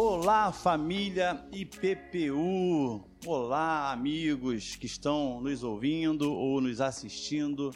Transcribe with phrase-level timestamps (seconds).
[0.00, 3.04] Olá, família IPPU!
[3.26, 7.74] Olá, amigos que estão nos ouvindo ou nos assistindo.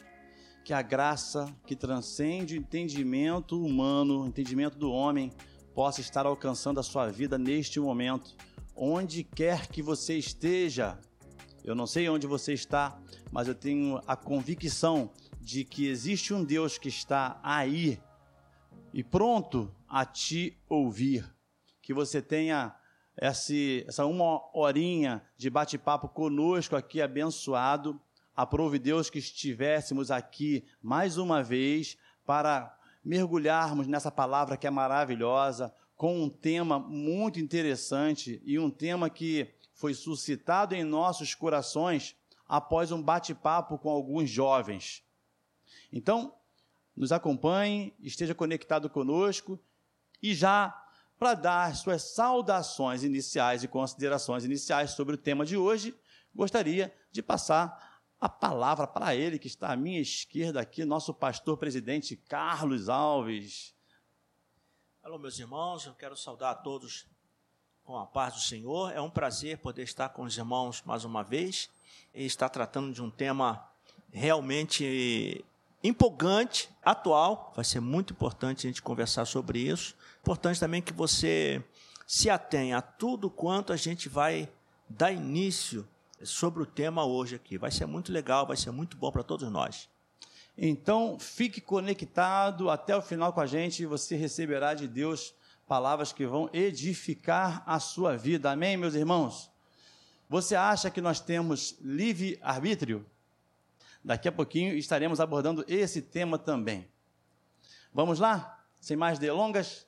[0.65, 5.33] Que a graça que transcende o entendimento humano, o entendimento do homem,
[5.75, 8.37] possa estar alcançando a sua vida neste momento,
[8.77, 11.01] onde quer que você esteja.
[11.65, 13.03] Eu não sei onde você está,
[13.33, 15.11] mas eu tenho a convicção
[15.41, 17.99] de que existe um Deus que está aí
[18.95, 21.29] e pronto a te ouvir
[21.93, 22.75] que você tenha
[23.21, 28.01] esse, essa uma horinha de bate-papo conosco aqui abençoado.
[28.35, 32.75] Aprove Deus que estivéssemos aqui mais uma vez para
[33.05, 39.53] mergulharmos nessa palavra que é maravilhosa, com um tema muito interessante e um tema que
[39.75, 42.17] foi suscitado em nossos corações
[42.49, 45.05] após um bate-papo com alguns jovens.
[45.93, 46.35] Então,
[46.97, 49.61] nos acompanhe, esteja conectado conosco
[50.23, 50.82] e já
[51.23, 55.95] para dar suas saudações iniciais e considerações iniciais sobre o tema de hoje,
[56.35, 61.57] gostaria de passar a palavra para ele, que está à minha esquerda aqui, nosso pastor
[61.57, 63.73] presidente Carlos Alves.
[65.01, 67.07] Alô, meus irmãos, eu quero saudar a todos
[67.85, 68.91] com a paz do Senhor.
[68.93, 71.71] É um prazer poder estar com os irmãos mais uma vez
[72.13, 73.65] e estar tratando de um tema
[74.11, 75.45] realmente
[75.83, 77.53] empolgante, atual.
[77.55, 79.95] Vai ser muito importante a gente conversar sobre isso.
[80.21, 81.63] Importante também que você
[82.07, 84.49] se atenha a tudo quanto a gente vai
[84.89, 85.89] dar início
[86.23, 87.59] sobre o tema hoje aqui.
[87.59, 89.89] Vai ser muito legal, vai ser muito bom para todos nós.
[90.57, 95.35] Então, fique conectado até o final com a gente e você receberá de Deus
[95.67, 98.51] palavras que vão edificar a sua vida.
[98.51, 99.51] Amém, meus irmãos?
[100.29, 103.07] Você acha que nós temos livre arbítrio?
[104.05, 106.89] Daqui a pouquinho estaremos abordando esse tema também.
[107.93, 108.65] Vamos lá?
[108.81, 109.87] Sem mais delongas?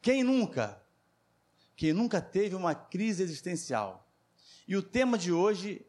[0.00, 0.80] Quem nunca?
[1.74, 4.08] Quem nunca teve uma crise existencial?
[4.68, 5.84] E o tema de hoje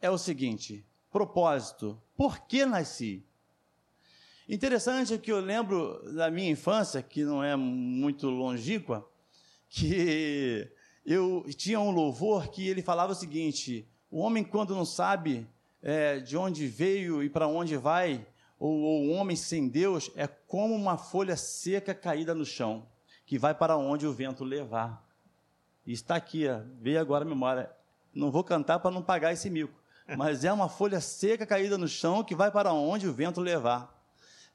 [0.00, 2.00] é o seguinte: propósito.
[2.16, 3.24] Por que nasci?
[4.48, 9.08] Interessante que eu lembro da minha infância, que não é muito longínqua,
[9.68, 10.70] que
[11.04, 15.46] eu tinha um louvor que ele falava o seguinte: o homem, quando não sabe
[15.82, 18.24] é, de onde veio e para onde vai,
[18.58, 22.86] ou, o homem sem Deus, é como uma folha seca caída no chão,
[23.26, 25.04] que vai para onde o vento levar.
[25.84, 27.70] E está aqui, ó, veio agora a memória.
[28.14, 29.74] Não vou cantar para não pagar esse mico,
[30.16, 34.00] mas é uma folha seca caída no chão que vai para onde o vento levar.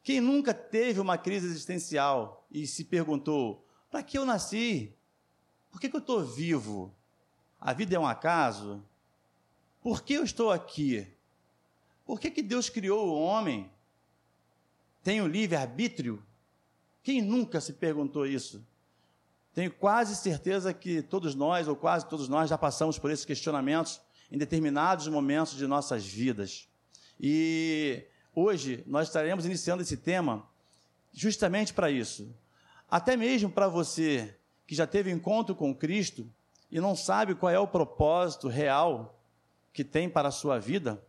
[0.01, 4.95] Quem nunca teve uma crise existencial e se perguntou: para que eu nasci?
[5.69, 6.95] Por que, que eu estou vivo?
[7.59, 8.81] A vida é um acaso?
[9.81, 11.16] Por que eu estou aqui?
[12.07, 13.69] Por que, que Deus criou o homem?
[15.03, 16.23] Tem o livre-arbítrio?
[17.03, 18.65] Quem nunca se perguntou isso?
[19.53, 23.99] Tenho quase certeza que todos nós, ou quase todos nós, já passamos por esses questionamentos
[24.31, 26.69] em determinados momentos de nossas vidas.
[27.19, 30.47] E hoje nós estaremos iniciando esse tema
[31.11, 32.33] justamente para isso.
[32.89, 34.33] Até mesmo para você
[34.65, 36.25] que já teve encontro com Cristo
[36.71, 39.19] e não sabe qual é o propósito real
[39.73, 41.01] que tem para a sua vida,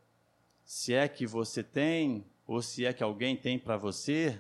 [0.69, 4.39] se é que você tem, ou se é que alguém tem para você.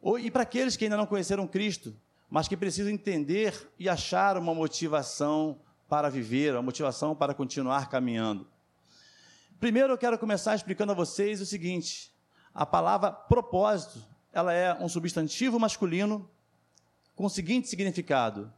[0.00, 1.92] Ou, e para aqueles que ainda não conheceram Cristo,
[2.30, 5.58] mas que precisam entender e achar uma motivação
[5.88, 8.46] para viver, uma motivação para continuar caminhando.
[9.58, 12.14] Primeiro eu quero começar explicando a vocês o seguinte:
[12.54, 16.30] a palavra propósito, ela é um substantivo masculino
[17.16, 18.52] com o seguinte significado: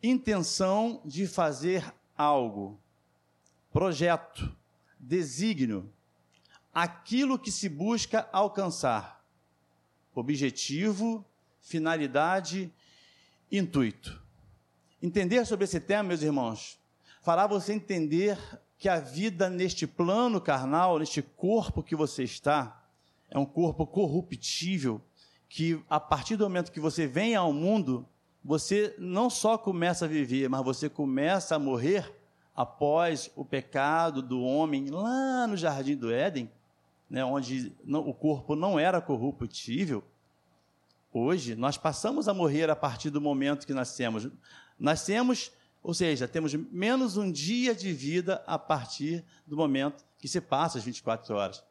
[0.00, 2.80] intenção de fazer algo,
[3.72, 4.56] projeto,
[5.00, 5.90] desígnio,
[6.72, 9.24] aquilo que se busca alcançar,
[10.14, 11.24] objetivo,
[11.60, 12.72] finalidade,
[13.50, 14.22] intuito.
[15.02, 16.78] Entender sobre esse tema, meus irmãos,
[17.22, 18.38] fará você entender
[18.78, 22.84] que a vida neste plano carnal, neste corpo que você está,
[23.30, 25.00] é um corpo corruptível,
[25.48, 28.06] que a partir do momento que você vem ao mundo,
[28.44, 32.19] você não só começa a viver, mas você começa a morrer
[32.54, 36.50] após o pecado do homem lá no jardim do Éden,
[37.08, 40.04] né, onde o corpo não era corruptível,
[41.12, 44.28] hoje nós passamos a morrer a partir do momento que nascemos.
[44.78, 45.52] Nascemos,
[45.82, 50.78] ou seja, temos menos um dia de vida a partir do momento que se passa
[50.78, 51.64] as 24 horas.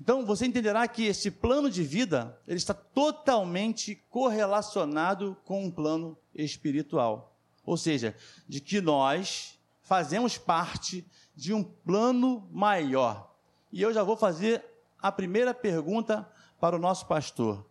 [0.00, 6.16] Então, você entenderá que esse plano de vida ele está totalmente correlacionado com um plano
[6.34, 7.36] espiritual.
[7.64, 8.14] Ou seja,
[8.48, 9.57] de que nós
[9.88, 11.02] fazemos parte
[11.34, 13.34] de um plano maior.
[13.72, 14.62] E eu já vou fazer
[15.00, 16.30] a primeira pergunta
[16.60, 17.66] para o nosso pastor.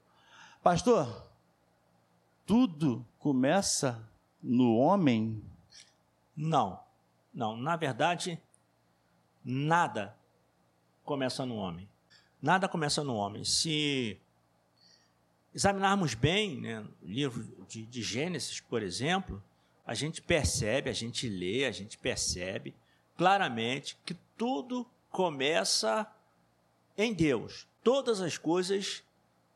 [0.64, 1.31] Pastor,
[2.44, 4.04] tudo começa
[4.42, 5.44] no homem?
[6.36, 6.80] Não.
[7.31, 8.42] Não, na verdade,
[9.46, 10.18] nada
[11.04, 11.88] começa no homem.
[12.42, 13.44] Nada começa no homem.
[13.44, 14.19] Se
[15.54, 19.44] examinarmos bem né, o livro de, de Gênesis, por exemplo,
[19.88, 22.75] a gente percebe, a gente lê, a gente percebe
[23.16, 26.06] claramente que tudo começa
[26.98, 27.66] em Deus.
[27.81, 29.01] Todas as coisas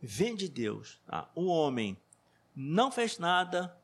[0.01, 1.01] vêm de Deus.
[1.35, 1.97] O homem
[2.55, 3.77] não fez nada,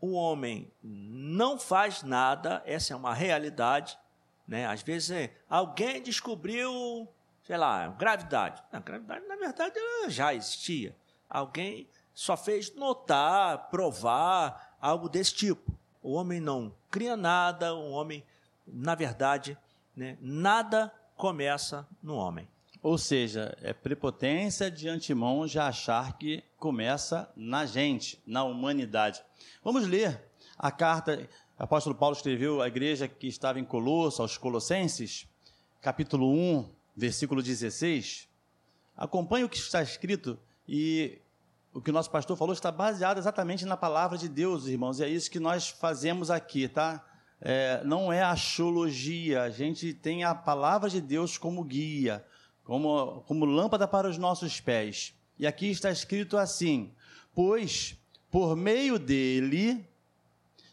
[0.00, 3.96] o homem não faz nada, essa é uma realidade.
[4.48, 4.66] Né?
[4.66, 7.08] Às vezes é, alguém descobriu,
[7.44, 8.60] sei lá, gravidade.
[8.72, 10.94] A gravidade, na verdade, ela já existia.
[11.30, 15.73] Alguém só fez notar, provar, algo desse tipo.
[16.04, 18.22] O homem não cria nada, o homem,
[18.66, 19.56] na verdade,
[19.96, 22.46] né, nada começa no homem.
[22.82, 29.24] Ou seja, é prepotência de antemão já achar que começa na gente, na humanidade.
[29.62, 30.22] Vamos ler
[30.58, 31.22] a carta que
[31.58, 35.26] o apóstolo Paulo escreveu à igreja que estava em Colosso, aos Colossenses,
[35.80, 38.28] capítulo 1, versículo 16.
[38.94, 41.18] Acompanhe o que está escrito e
[41.74, 45.04] o que o nosso pastor falou está baseado exatamente na palavra de Deus, irmãos, e
[45.04, 47.04] é isso que nós fazemos aqui, tá?
[47.40, 52.24] É, não é axiologia, a gente tem a palavra de Deus como guia,
[52.62, 55.14] como, como lâmpada para os nossos pés.
[55.36, 56.94] E aqui está escrito assim:
[57.34, 57.96] Pois
[58.30, 59.84] por meio dele,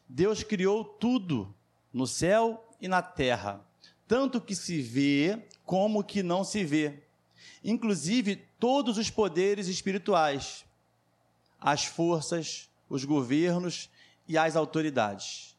[0.07, 1.53] Deus criou tudo
[1.92, 3.65] no céu e na terra,
[4.07, 7.03] tanto que se vê como que não se vê,
[7.63, 10.63] inclusive todos os poderes espirituais,
[11.61, 13.89] as forças, os governos
[14.27, 15.55] e as autoridades.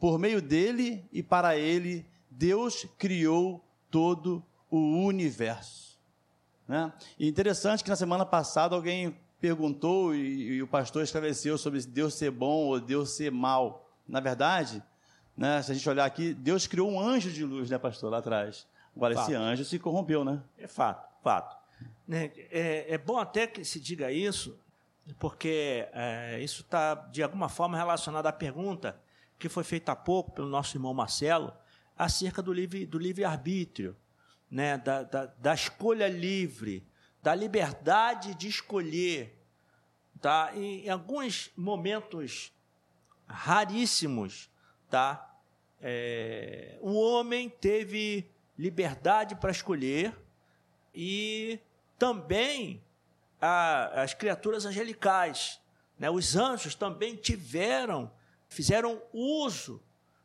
[0.00, 6.00] Por meio dele e para ele, Deus criou todo o universo.
[6.66, 6.92] Né?
[7.18, 12.14] E interessante que na semana passada alguém perguntou e, e, o pastor esclareceu sobre Deus
[12.14, 13.90] ser bom ou Deus ser mal.
[14.08, 14.82] Na verdade,
[15.36, 18.18] né, se a gente olhar aqui, Deus criou um anjo de luz, né, pastor, lá
[18.18, 18.66] atrás.
[18.94, 19.30] Agora, fato.
[19.30, 20.40] esse anjo se corrompeu, né?
[20.56, 21.56] É fato, fato.
[22.06, 24.56] Né, é, é bom até que se diga isso,
[25.18, 29.00] porque é, isso está, de alguma forma, relacionado à pergunta
[29.38, 31.52] que foi feita há pouco pelo nosso irmão Marcelo,
[31.96, 32.90] acerca do livre-arbítrio.
[32.90, 33.96] Do livre -arbítrio
[34.52, 36.86] né, da, da, da escolha livre,
[37.22, 39.42] da liberdade de escolher.
[40.20, 40.52] Tá?
[40.54, 42.52] E, em alguns momentos
[43.26, 44.50] raríssimos,
[44.90, 45.30] tá?
[45.80, 50.14] É, o homem teve liberdade para escolher
[50.94, 51.58] e
[51.98, 52.84] também
[53.42, 55.60] a, as criaturas angelicais,
[55.98, 56.08] né?
[56.08, 58.10] os anjos também tiveram,
[58.48, 59.82] fizeram uso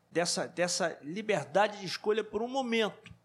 [0.10, 3.18] dessa, dessa liberdade de escolha por um momento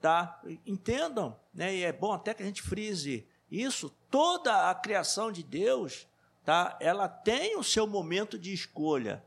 [0.00, 0.40] tá?
[0.64, 1.74] Entendam, né?
[1.74, 3.90] E é bom até que a gente frise isso.
[4.08, 6.06] Toda a criação de Deus,
[6.44, 6.76] tá?
[6.80, 9.24] Ela tem o seu momento de escolha.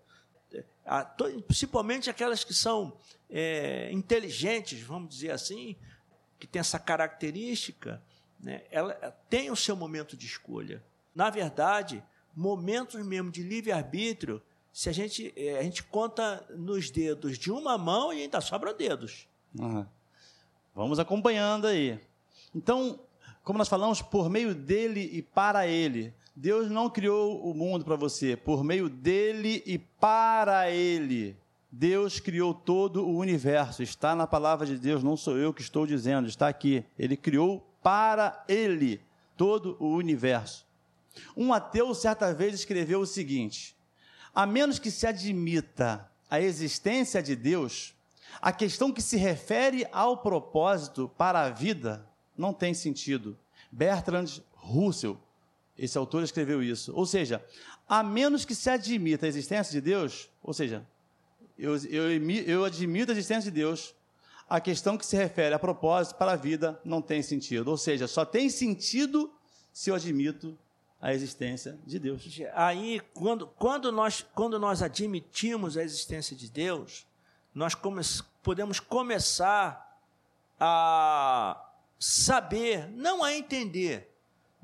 [1.45, 2.97] Principalmente aquelas que são
[3.29, 5.75] é, inteligentes, vamos dizer assim,
[6.39, 8.01] que tem essa característica,
[8.39, 8.63] né?
[8.71, 8.93] Ela
[9.29, 10.83] tem o seu momento de escolha.
[11.13, 12.03] Na verdade,
[12.35, 14.41] momentos mesmo de livre-arbítrio,
[14.71, 18.75] se a gente, é, a gente conta nos dedos de uma mão e ainda sobram
[18.75, 19.27] dedos.
[19.57, 19.85] Uhum.
[20.73, 21.99] Vamos acompanhando aí.
[22.55, 22.99] Então,
[23.43, 26.13] como nós falamos, por meio dele e para ele.
[26.35, 31.35] Deus não criou o mundo para você, por meio dele e para ele.
[31.71, 33.83] Deus criou todo o universo.
[33.83, 36.85] Está na palavra de Deus, não sou eu que estou dizendo, está aqui.
[36.97, 39.01] Ele criou para ele
[39.37, 40.65] todo o universo.
[41.35, 43.75] Um ateu certa vez escreveu o seguinte:
[44.33, 47.93] a menos que se admita a existência de Deus,
[48.41, 52.07] a questão que se refere ao propósito para a vida
[52.37, 53.37] não tem sentido.
[53.71, 55.17] Bertrand Russell,
[55.77, 56.93] esse autor escreveu isso.
[56.95, 57.43] Ou seja,
[57.87, 60.85] a menos que se admita a existência de Deus, ou seja,
[61.57, 63.93] eu, eu, eu admito a existência de Deus,
[64.49, 67.69] a questão que se refere a propósito para a vida não tem sentido.
[67.69, 69.31] Ou seja, só tem sentido
[69.71, 70.57] se eu admito
[70.99, 72.21] a existência de Deus.
[72.53, 77.05] Aí, quando, quando, nós, quando nós admitimos a existência de Deus,
[77.53, 78.01] nós come
[78.41, 79.99] podemos começar
[80.59, 84.13] a saber, não a entender,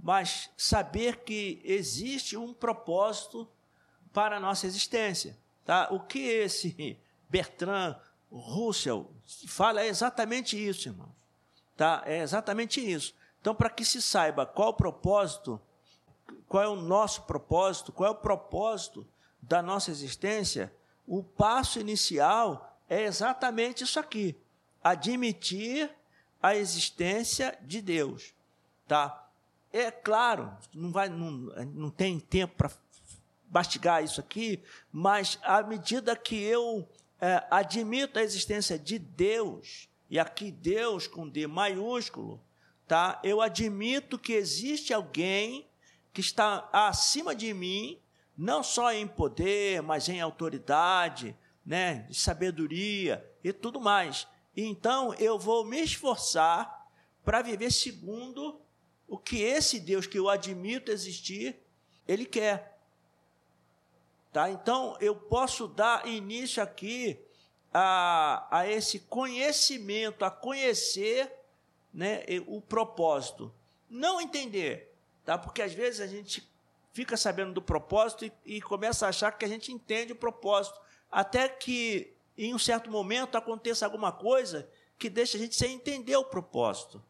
[0.02, 3.48] mas saber que existe um propósito
[4.12, 5.38] para a nossa existência.
[5.64, 5.88] Tá?
[5.92, 6.98] O que esse
[7.30, 7.96] Bertrand
[8.32, 9.12] Russell
[9.48, 11.12] fala exatamente isso, irmãos.
[11.76, 12.04] Tá?
[12.06, 13.14] É exatamente isso.
[13.42, 15.60] Então, para que se saiba qual o propósito,
[16.48, 19.06] qual é o nosso propósito, qual é o propósito
[19.42, 20.74] da nossa existência,
[21.08, 24.36] o passo inicial é exatamente isso aqui:
[24.84, 25.90] admitir
[26.42, 28.34] a existência de Deus,
[28.88, 29.28] tá?
[29.72, 31.32] É claro, não vai, não,
[31.74, 32.72] não tem tempo para
[33.52, 36.88] mastigar isso aqui, mas à medida que eu
[37.20, 42.42] é, admito a existência de Deus, e aqui Deus com D maiúsculo,
[42.88, 43.20] tá?
[43.24, 45.68] Eu admito que existe alguém
[46.14, 48.00] que está acima de mim,
[48.38, 54.28] não só em poder, mas em autoridade, né, sabedoria e tudo mais.
[54.56, 56.88] Então eu vou me esforçar
[57.24, 58.62] para viver segundo
[59.08, 61.60] o que esse Deus que eu admito existir,
[62.08, 62.75] ele quer.
[64.36, 64.50] Tá?
[64.50, 67.18] Então eu posso dar início aqui
[67.74, 71.32] a, a esse conhecimento, a conhecer
[71.94, 73.50] né, o propósito.
[73.90, 75.38] Não entender, tá?
[75.38, 76.46] porque às vezes a gente
[76.92, 80.78] fica sabendo do propósito e, e começa a achar que a gente entende o propósito,
[81.10, 86.18] até que em um certo momento aconteça alguma coisa que deixa a gente sem entender
[86.18, 87.02] o propósito.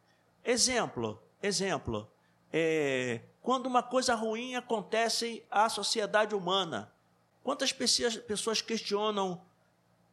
[0.43, 2.07] Exemplo, exemplo,
[2.53, 6.93] é, quando uma coisa ruim acontece à sociedade humana,
[7.45, 9.39] quantas pessoas, questionam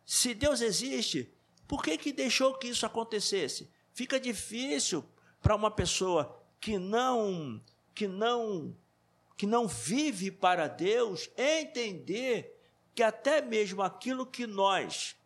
[0.05, 1.33] se Deus existe,
[1.67, 3.71] por que, que deixou que isso acontecesse?
[3.95, 5.03] Fica difícil
[5.41, 7.59] para uma pessoa que não
[7.95, 8.77] que não
[9.35, 12.55] que não vive para Deus entender
[12.95, 15.17] que até mesmo aquilo que nós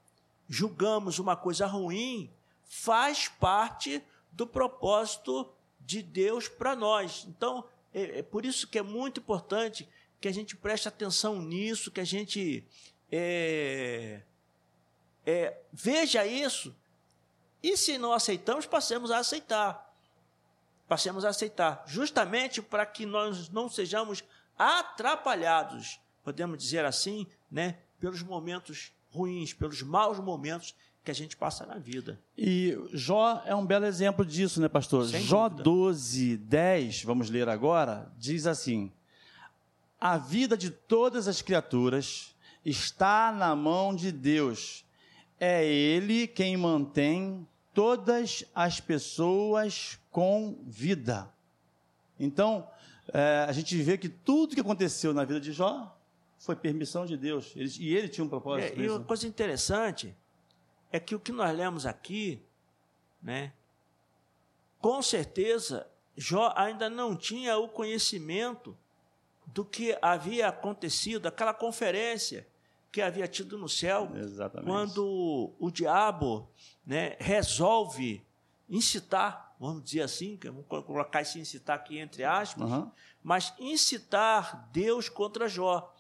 [0.49, 2.31] julgamos uma coisa ruim
[2.63, 7.27] faz parte do propósito de Deus para nós.
[7.29, 9.89] Então, é, é, por isso que é muito importante
[10.21, 12.67] que a gente preste atenção nisso, que a gente
[13.11, 14.23] é,
[15.25, 16.75] é, veja isso
[17.63, 19.85] e se não aceitamos, passemos a aceitar.
[20.89, 24.23] Passemos a aceitar, justamente para que nós não sejamos
[24.57, 31.67] atrapalhados, podemos dizer assim, né, pelos momentos ruins, pelos maus momentos que a gente passa
[31.67, 32.21] na vida.
[32.39, 35.09] E Jó é um belo exemplo disso, né, pastor?
[35.09, 35.65] Sem Jó dúvida.
[35.65, 38.93] 12, 10, vamos ler agora, diz assim:
[40.01, 42.35] A vida de todas as criaturas
[42.65, 44.85] está na mão de Deus.
[45.39, 51.31] É Ele quem mantém todas as pessoas com vida.
[52.19, 52.69] Então,
[53.13, 55.97] é, a gente vê que tudo que aconteceu na vida de Jó
[56.39, 57.53] foi permissão de Deus.
[57.55, 58.81] Ele, e ele tinha um propósito.
[58.81, 60.15] É, e uma coisa interessante
[60.91, 62.43] é que o que nós lemos aqui,
[63.23, 63.53] né,
[64.79, 65.87] com certeza,
[66.17, 68.77] Jó ainda não tinha o conhecimento
[69.47, 72.47] do que havia acontecido, aquela conferência
[72.91, 74.67] que havia tido no céu, Exatamente.
[74.67, 76.49] quando o diabo
[76.85, 78.25] né, resolve
[78.69, 82.91] incitar, vamos dizer assim, vamos colocar esse incitar aqui entre aspas, uhum.
[83.23, 85.95] mas incitar Deus contra Jó.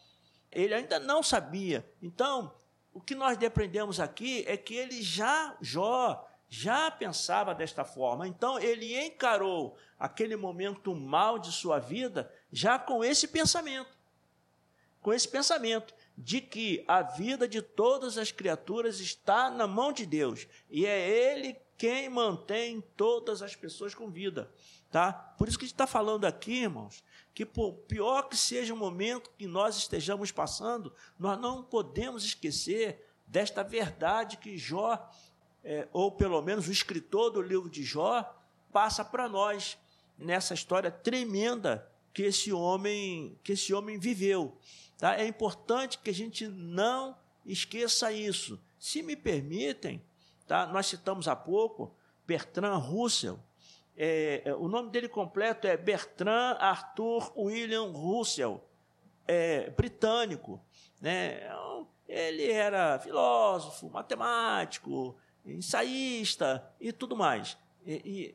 [0.50, 1.86] Ele ainda não sabia.
[2.00, 2.54] Então,
[2.92, 8.26] o que nós depreendemos aqui é que ele já, Jó, já pensava desta forma.
[8.26, 13.96] Então, ele encarou aquele momento mal de sua vida já com esse pensamento.
[15.00, 20.06] Com esse pensamento de que a vida de todas as criaturas está na mão de
[20.06, 24.50] Deus e é Ele quem mantém todas as pessoas com vida.
[24.90, 25.12] Tá?
[25.12, 28.76] Por isso que a gente está falando aqui, irmãos, que por pior que seja o
[28.76, 35.10] momento que nós estejamos passando, nós não podemos esquecer desta verdade que Jó,
[35.66, 38.22] é, ou pelo menos o escritor do livro de Jó,
[38.72, 39.76] passa para nós
[40.16, 44.56] nessa história tremenda que esse homem que esse homem viveu.
[44.96, 45.18] Tá?
[45.18, 48.62] É importante que a gente não esqueça isso.
[48.78, 50.00] Se me permitem,
[50.46, 50.66] tá?
[50.66, 51.92] nós citamos há pouco
[52.24, 53.36] Bertrand Russell.
[53.96, 58.62] É, é, o nome dele completo é Bertrand Arthur William Russell,
[59.26, 60.60] é, britânico.
[61.00, 61.40] Né?
[62.08, 65.16] Ele era filósofo, matemático,
[65.46, 67.56] ensaísta e tudo mais.
[67.84, 68.34] E,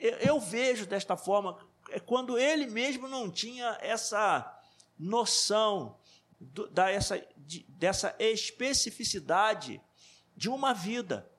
[0.00, 1.58] e eu vejo desta forma,
[1.90, 4.60] é quando ele mesmo não tinha essa
[4.98, 5.96] noção
[6.40, 9.80] do, da essa, de, dessa especificidade
[10.36, 11.30] de uma vida.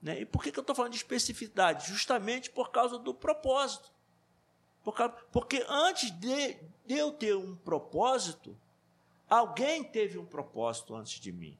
[0.00, 0.20] Né?
[0.20, 1.88] E por que, que eu estou falando de especificidade?
[1.88, 3.92] Justamente por causa do propósito.
[4.84, 6.54] Por causa, porque antes de,
[6.86, 8.56] de eu ter um propósito,
[9.28, 11.58] alguém teve um propósito antes de mim.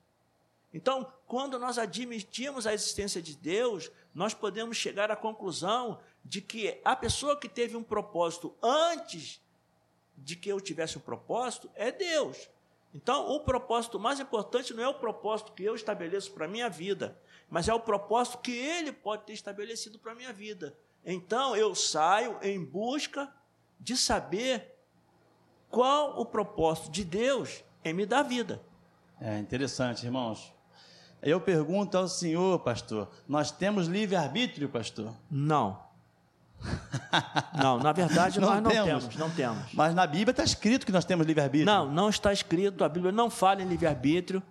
[0.72, 6.80] Então, quando nós admitimos a existência de Deus, nós podemos chegar à conclusão de que
[6.84, 9.40] a pessoa que teve um propósito antes
[10.16, 12.50] de que eu tivesse um propósito é Deus.
[12.94, 16.68] Então, o propósito mais importante não é o propósito que eu estabeleço para a minha
[16.68, 20.76] vida, mas é o propósito que ele pode ter estabelecido para a minha vida.
[21.04, 23.32] Então, eu saio em busca
[23.78, 24.74] de saber
[25.70, 28.60] qual o propósito de Deus em me dar vida.
[29.20, 30.57] É interessante, irmãos.
[31.22, 35.12] Eu pergunto ao senhor, pastor: nós temos livre-arbítrio, pastor?
[35.30, 35.86] Não.
[37.54, 39.04] Não, na verdade Não nós não temos.
[39.04, 39.72] temos, não temos.
[39.72, 41.66] Mas na Bíblia está escrito que nós temos livre-arbítrio.
[41.66, 44.42] Não, não está escrito, a Bíblia não fala em livre-arbítrio,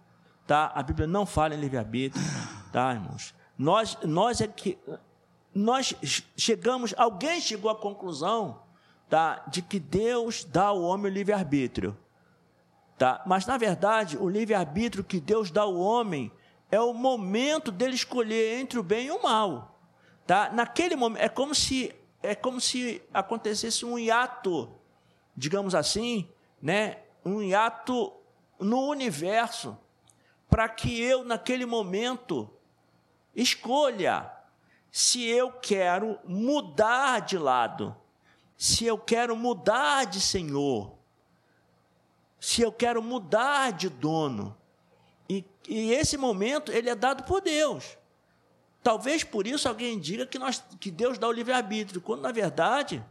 [0.46, 0.72] tá?
[0.74, 2.24] A Bíblia não fala em livre-arbítrio,
[2.72, 3.36] tá, irmãos?
[3.58, 4.78] Nós, nós é que
[5.54, 5.94] nós
[6.38, 8.62] chegamos, alguém chegou à conclusão,
[9.10, 11.98] tá, de que Deus dá ao homem o livre-arbítrio,
[12.98, 13.22] tá?
[13.26, 16.32] Mas na verdade, o livre-arbítrio que Deus dá ao homem
[16.72, 19.80] é o momento dele escolher entre o bem e o mal,
[20.26, 20.50] tá?
[20.52, 24.70] Naquele momento é como se é como se acontecesse um hiato,
[25.36, 26.28] digamos assim,
[26.62, 26.98] né?
[27.24, 28.12] Um hiato
[28.60, 29.78] no universo
[30.50, 32.50] para que eu naquele momento
[33.36, 34.32] escolha
[34.92, 37.96] se eu quero mudar de lado,
[38.58, 40.98] se eu quero mudar de senhor,
[42.40, 44.57] se eu quero mudar de dono.
[45.68, 47.98] E, esse momento ele é dado por Deus.
[48.82, 53.04] Talvez por isso alguém diga que, nós, que Deus dá o livre-arbítrio, quando na verdade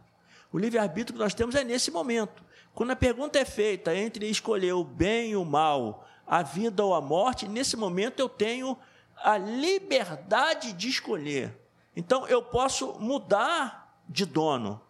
[0.52, 2.42] o livre-arbítrio que nós temos é nesse momento.
[2.74, 6.94] Quando a pergunta é feita entre escolher o bem e o mal, a vida ou
[6.94, 8.76] a morte, nesse momento eu tenho
[9.16, 11.54] a liberdade de escolher.
[11.94, 14.80] Então eu posso mudar de dono,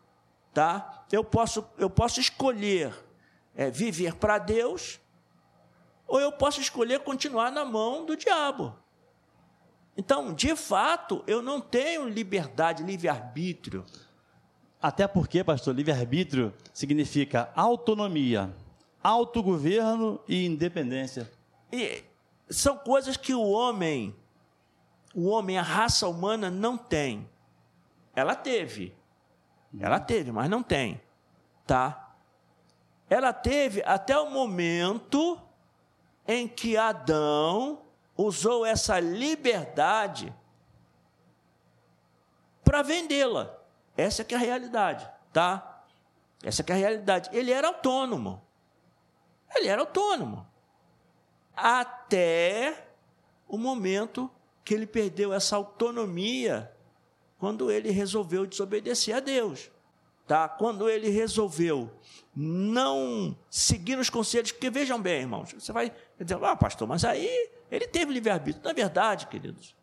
[0.52, 1.04] tá?
[1.10, 2.92] Eu posso eu posso escolher
[3.54, 5.00] é, viver para Deus
[6.06, 8.76] ou eu posso escolher continuar na mão do diabo.
[9.96, 13.84] Então, de fato, eu não tenho liberdade, livre-arbítrio.
[14.80, 18.54] Até porque, pastor, livre-arbítrio significa autonomia,
[19.02, 21.30] autogoverno e independência.
[21.72, 22.04] E
[22.48, 24.14] são coisas que o homem,
[25.14, 27.28] o homem, a raça humana não tem.
[28.14, 28.94] Ela teve.
[29.80, 31.00] Ela teve, mas não tem.
[31.66, 32.14] Tá?
[33.08, 35.40] Ela teve até o momento
[36.26, 37.82] em que Adão
[38.16, 40.34] usou essa liberdade
[42.64, 43.56] para vendê-la.
[43.96, 45.84] Essa que é a realidade, tá?
[46.42, 47.30] Essa que é a realidade.
[47.32, 48.42] Ele era autônomo.
[49.54, 50.46] Ele era autônomo.
[51.54, 52.86] Até
[53.48, 54.30] o momento
[54.64, 56.70] que ele perdeu essa autonomia
[57.38, 59.70] quando ele resolveu desobedecer a Deus.
[60.26, 60.48] Tá?
[60.48, 61.90] Quando ele resolveu
[62.34, 67.50] não seguir os conselhos, porque vejam bem, irmãos, você vai dizer, ah, pastor, mas aí
[67.70, 68.64] ele teve livre-arbítrio.
[68.64, 69.74] Na verdade, queridos,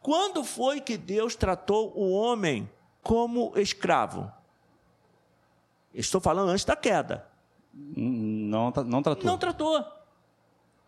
[0.00, 2.68] quando foi que Deus tratou o homem
[3.02, 4.30] como escravo?
[5.94, 7.26] Estou falando antes da queda.
[7.72, 9.24] Não, não tratou.
[9.24, 9.84] Não tratou.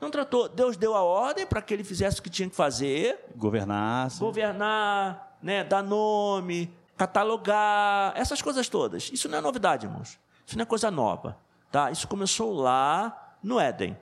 [0.01, 0.49] Não tratou.
[0.49, 3.19] Deus deu a ordem para que ele fizesse o que tinha que fazer.
[3.37, 4.21] Governasse.
[4.21, 9.11] Governar, né, dar nome, catalogar, essas coisas todas.
[9.13, 10.19] Isso não é novidade, irmãos.
[10.45, 11.39] Isso não é coisa nova.
[11.71, 11.91] Tá?
[11.91, 13.97] Isso começou lá no Éden.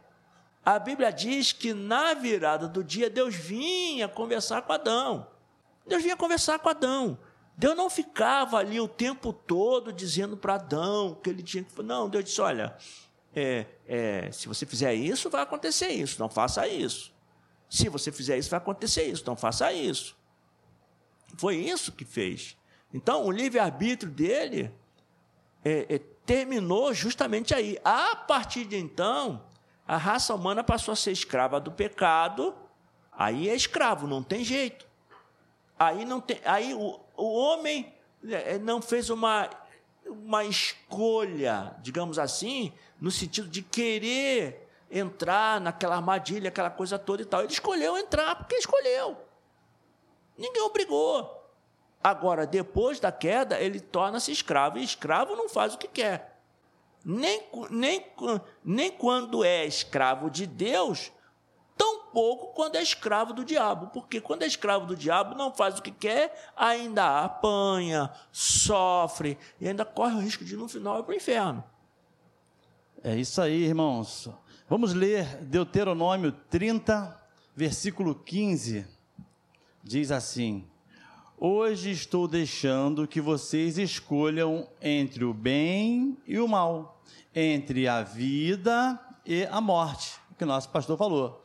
[0.65, 5.27] A Bíblia diz que na virada do dia Deus vinha conversar com Adão.
[5.87, 7.19] Deus vinha conversar com Adão.
[7.57, 11.83] Deus não ficava ali o tempo todo dizendo para Adão que ele tinha que.
[11.83, 12.77] Não, Deus disse: olha,
[13.35, 17.15] é, é, se você fizer isso, vai acontecer isso, não faça isso.
[17.69, 20.17] Se você fizer isso, vai acontecer isso, não faça isso.
[21.37, 22.57] Foi isso que fez.
[22.93, 24.73] Então, o livre-arbítrio dele
[25.65, 27.79] é, é, terminou justamente aí.
[27.85, 29.43] A partir de então,
[29.87, 32.55] a raça humana passou a ser escrava do pecado,
[33.13, 34.87] aí é escravo, não tem jeito.
[35.79, 37.93] Aí, não tem, aí o, o homem
[38.29, 39.51] é, não fez uma,
[40.07, 47.25] uma escolha, digamos assim, no sentido de querer entrar naquela armadilha, aquela coisa toda e
[47.25, 47.43] tal.
[47.43, 49.17] Ele escolheu entrar porque escolheu.
[50.39, 51.36] Ninguém obrigou.
[52.07, 54.79] Agora, depois da queda, ele torna-se escravo.
[54.79, 56.41] E escravo não faz o que quer.
[57.05, 58.07] Nem, nem,
[58.65, 61.11] nem quando é escravo de Deus,
[61.77, 63.89] tampouco quando é escravo do diabo.
[63.89, 69.67] Porque quando é escravo do diabo, não faz o que quer, ainda apanha, sofre e
[69.67, 71.65] ainda corre o risco de, no final, ir para o inferno.
[73.03, 74.31] É isso aí, irmãos.
[74.69, 77.21] Vamos ler Deuteronômio 30,
[77.57, 78.87] versículo 15.
[79.83, 80.71] Diz assim:
[81.39, 87.03] Hoje estou deixando que vocês escolham entre o bem e o mal,
[87.35, 91.43] entre a vida e a morte, que o nosso pastor falou.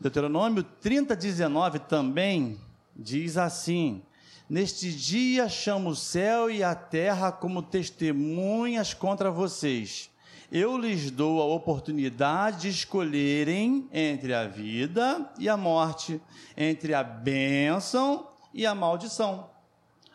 [0.00, 2.58] Deuteronômio 30, 19 também
[2.96, 4.00] diz assim:
[4.48, 10.08] Neste dia chamo o céu e a terra como testemunhas contra vocês.
[10.50, 16.18] Eu lhes dou a oportunidade de escolherem entre a vida e a morte,
[16.56, 19.50] entre a bênção e a maldição.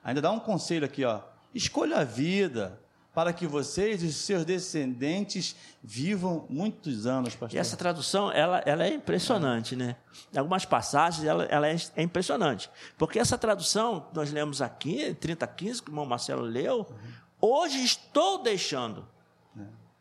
[0.03, 1.21] Ainda dá um conselho aqui, ó.
[1.53, 7.55] Escolha a vida, para que vocês e seus descendentes vivam muitos anos, pastor.
[7.55, 9.97] E essa tradução, ela, ela é impressionante, né?
[10.33, 12.71] Em algumas passagens, ela, ela é, é, impressionante.
[12.97, 17.13] Porque essa tradução, nós lemos aqui, 3015, que o irmão Marcelo leu, uhum.
[17.39, 19.07] hoje estou deixando.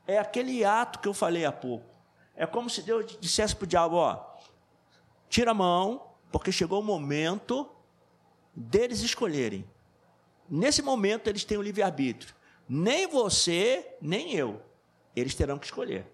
[0.07, 0.15] É.
[0.15, 1.85] é aquele ato que eu falei há pouco.
[2.35, 4.25] É como se Deus dissesse para o diabo, ó,
[5.29, 7.69] tira a mão, porque chegou o momento
[8.55, 9.65] deles escolherem.
[10.49, 12.35] Nesse momento, eles têm o livre-arbítrio.
[12.69, 14.61] Nem você, nem eu.
[15.15, 16.07] Eles terão que escolher.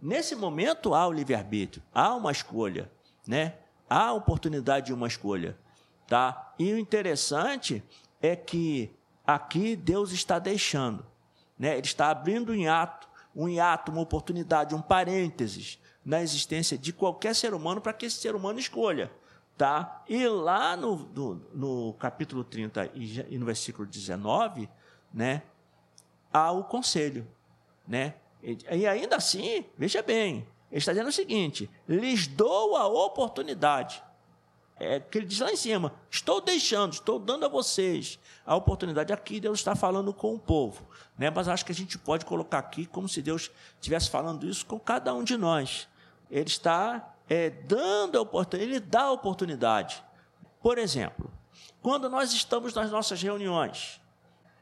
[0.00, 2.90] Nesse momento há o livre-arbítrio, há uma escolha,
[3.26, 3.54] né?
[3.90, 5.58] Há a oportunidade de uma escolha,
[6.06, 6.54] tá?
[6.58, 7.82] E o interessante
[8.22, 8.94] é que
[9.26, 11.04] aqui Deus está deixando,
[11.58, 11.72] né?
[11.72, 17.34] Ele está abrindo um hiato, um hiato, uma oportunidade, um parênteses na existência de qualquer
[17.34, 19.10] ser humano para que esse ser humano escolha.
[19.58, 20.04] Tá?
[20.08, 20.96] E lá no,
[21.52, 24.68] no, capítulo 30 e, e no versículo 19,
[25.12, 25.42] né,
[26.32, 27.26] ao conselho.
[27.86, 28.14] Né?
[28.40, 34.00] E ainda assim, veja bem, ele está dizendo o seguinte: lhes dou a oportunidade.
[34.80, 39.12] É que ele diz lá em cima: estou deixando, estou dando a vocês a oportunidade.
[39.12, 40.86] Aqui Deus está falando com o povo.
[41.18, 41.30] Né?
[41.30, 44.78] Mas acho que a gente pode colocar aqui como se Deus estivesse falando isso com
[44.78, 45.88] cada um de nós.
[46.30, 50.02] Ele está é, dando a oportunidade, ele dá a oportunidade.
[50.62, 51.30] Por exemplo,
[51.82, 54.00] quando nós estamos nas nossas reuniões,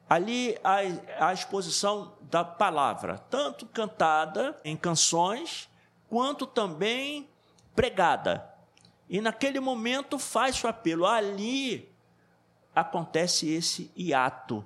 [0.08, 5.68] ali a, a exposição da palavra, tanto cantada em canções,
[6.08, 7.28] quanto também
[7.74, 8.48] pregada.
[9.08, 11.06] E naquele momento faz o apelo.
[11.06, 11.92] Ali
[12.74, 14.64] acontece esse hiato.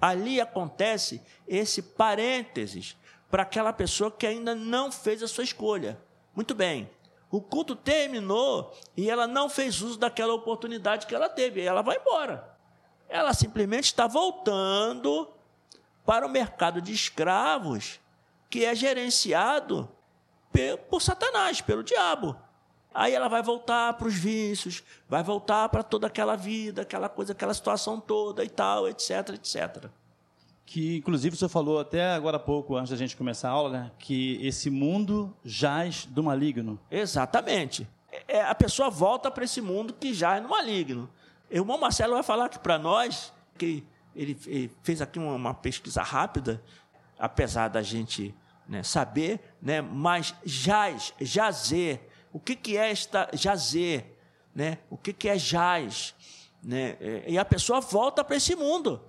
[0.00, 2.96] Ali acontece esse parênteses
[3.30, 5.98] para aquela pessoa que ainda não fez a sua escolha.
[6.34, 6.90] Muito bem.
[7.32, 11.62] O culto terminou e ela não fez uso daquela oportunidade que ela teve.
[11.62, 12.46] Ela vai embora.
[13.08, 15.26] Ela simplesmente está voltando
[16.04, 17.98] para o mercado de escravos
[18.50, 19.88] que é gerenciado
[20.90, 22.36] por Satanás, pelo diabo.
[22.92, 27.32] Aí ela vai voltar para os vícios, vai voltar para toda aquela vida, aquela coisa,
[27.32, 29.88] aquela situação toda e tal, etc, etc.
[30.64, 33.90] Que, inclusive, senhor falou até agora há pouco, antes da gente começar a aula, né,
[33.98, 36.78] que esse mundo jaz do maligno.
[36.90, 37.86] Exatamente.
[38.28, 41.10] É, a pessoa volta para esse mundo que jaz no maligno.
[41.50, 45.54] O irmão Marcelo vai falar aqui para nós que ele, ele, fez aqui uma, uma,
[45.54, 46.62] pesquisa rápida,
[47.18, 48.34] apesar da gente
[48.68, 52.00] né, saber, né, mas jaz, jazer,
[52.32, 54.06] o que, que é esta jazer?
[54.54, 54.78] Né?
[54.88, 56.14] O que, que é jaz?
[56.62, 56.96] Né?
[57.26, 59.00] E a pessoa volta para esse mundo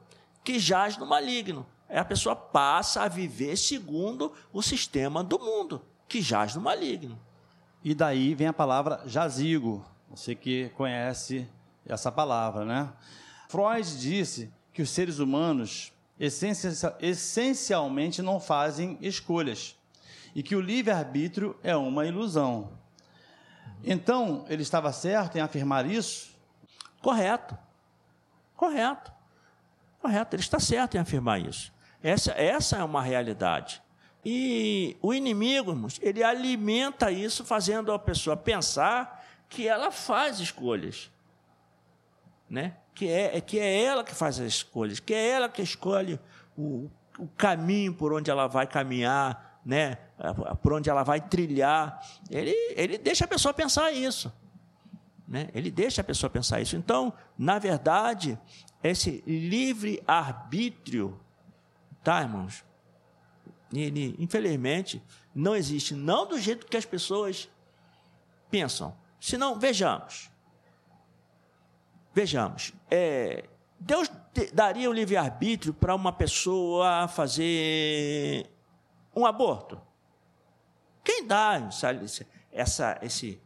[0.43, 1.65] que jaz no maligno.
[1.89, 7.19] A pessoa passa a viver segundo o sistema do mundo, que jaz no maligno.
[7.83, 9.85] E daí vem a palavra jazigo.
[10.09, 11.47] Você que conhece
[11.85, 12.91] essa palavra, né?
[13.47, 15.93] Freud disse que os seres humanos
[16.99, 19.75] essencialmente não fazem escolhas
[20.33, 22.71] e que o livre-arbítrio é uma ilusão.
[23.83, 26.33] Então, ele estava certo em afirmar isso?
[27.01, 27.55] Correto.
[28.55, 29.12] Correto.
[30.03, 31.73] Correto, ele está certo em afirmar isso.
[32.03, 33.81] Essa, essa é uma realidade.
[34.23, 41.09] E o inimigo, ele alimenta isso, fazendo a pessoa pensar que ela faz escolhas
[42.53, 42.75] né?
[42.93, 46.19] que, é, que é ela que faz as escolhas, que é ela que escolhe
[46.55, 46.87] o,
[47.17, 49.97] o caminho por onde ela vai caminhar, né?
[50.61, 51.99] por onde ela vai trilhar.
[52.29, 54.31] Ele, ele deixa a pessoa pensar isso.
[55.27, 55.49] Né?
[55.55, 56.75] Ele deixa a pessoa pensar isso.
[56.75, 58.37] Então, na verdade,
[58.83, 61.19] esse livre-arbítrio,
[62.03, 62.63] tá, irmãos?
[63.73, 65.01] Ele, infelizmente,
[65.33, 67.49] não existe, não do jeito que as pessoas
[68.51, 68.95] pensam.
[69.19, 70.29] Se não, vejamos.
[72.13, 74.07] Vejamos, é, Deus
[74.53, 78.49] daria o livre-arbítrio para uma pessoa fazer
[79.15, 79.81] um aborto?
[81.03, 81.89] Quem dá essa,
[82.51, 83.41] essa, esse,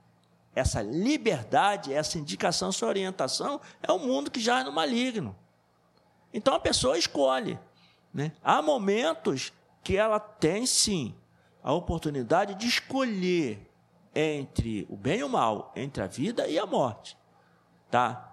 [0.57, 5.35] essa liberdade, essa indicação, essa orientação é o mundo que já é no maligno.
[6.33, 7.59] Então a pessoa escolhe.
[8.13, 8.31] Né?
[8.43, 11.15] Há momentos que ela tem sim
[11.63, 13.69] a oportunidade de escolher
[14.15, 17.17] entre o bem e o mal, entre a vida e a morte.
[17.91, 18.27] Tá?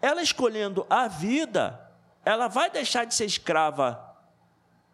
[0.00, 1.88] ela escolhendo a vida,
[2.24, 4.16] ela vai deixar de ser escrava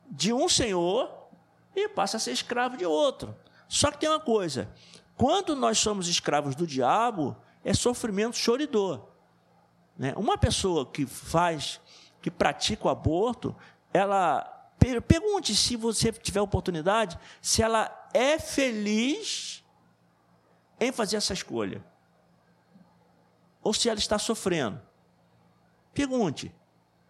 [0.08, 1.28] de um senhor
[1.74, 3.36] e passa a ser escravo de outro.
[3.68, 4.68] Só que tem uma coisa:
[5.16, 9.08] quando nós somos escravos do diabo, é sofrimento choridor.
[9.98, 10.12] Né?
[10.16, 11.80] Uma pessoa que faz,
[12.20, 13.56] que pratica o aborto,
[13.92, 14.52] ela
[15.08, 19.64] pergunte se você tiver oportunidade, se ela é feliz
[20.78, 21.84] em fazer essa escolha,
[23.62, 24.80] ou se ela está sofrendo.
[25.94, 26.54] Pergunte.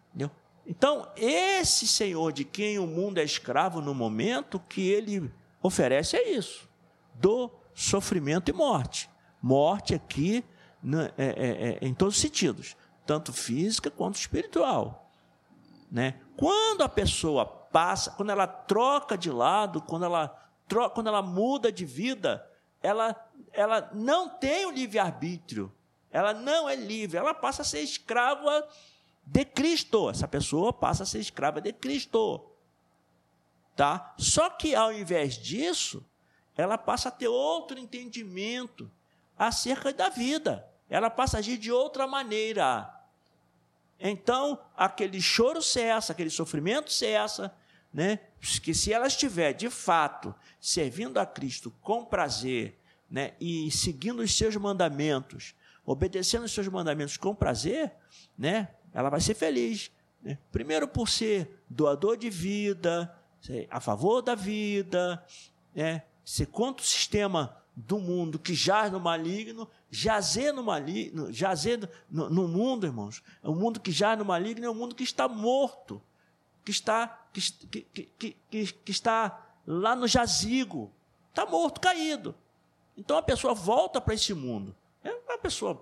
[0.09, 0.31] Entendeu?
[0.65, 6.31] Então, esse Senhor de quem o mundo é escravo no momento, que ele oferece é
[6.31, 6.69] isso:
[7.13, 9.07] do sofrimento e morte.
[9.39, 10.43] Morte aqui
[10.81, 15.11] né, é, é, é, em todos os sentidos, tanto física quanto espiritual.
[15.91, 16.19] Né?
[16.35, 20.35] Quando a pessoa passa, quando ela troca de lado, quando ela,
[20.67, 22.43] troca, quando ela muda de vida,
[22.81, 23.15] ela,
[23.53, 25.71] ela não tem o livre-arbítrio,
[26.09, 28.67] ela não é livre, ela passa a ser escrava
[29.23, 30.09] de Cristo.
[30.09, 32.43] Essa pessoa passa a ser escrava de Cristo.
[33.75, 34.15] Tá?
[34.17, 36.03] Só que ao invés disso,
[36.57, 38.91] ela passa a ter outro entendimento
[39.37, 40.67] acerca da vida.
[40.89, 42.91] Ela passa a agir de outra maneira.
[43.99, 47.55] Então, aquele choro cessa, aquele sofrimento cessa,
[47.93, 48.19] né?
[48.61, 52.77] Que se ela estiver de fato servindo a Cristo com prazer,
[53.09, 57.93] né, e seguindo os seus mandamentos, obedecendo os seus mandamentos com prazer,
[58.37, 59.89] né, ela vai ser feliz.
[60.21, 60.37] Né?
[60.51, 63.13] Primeiro por ser doador de vida,
[63.69, 65.23] a favor da vida,
[65.73, 66.03] né?
[66.27, 72.29] Ser contra o sistema do mundo que jaz no maligno, jazer no maligno, jazer no,
[72.29, 73.23] no mundo, irmãos.
[73.41, 76.01] O mundo que jaz no maligno é o mundo que está morto,
[76.65, 77.81] que está, que, que,
[78.17, 80.91] que, que, que está lá no jazigo,
[81.29, 82.35] está morto, caído.
[82.97, 84.75] Então a pessoa volta para esse mundo.
[85.01, 85.81] É, a pessoa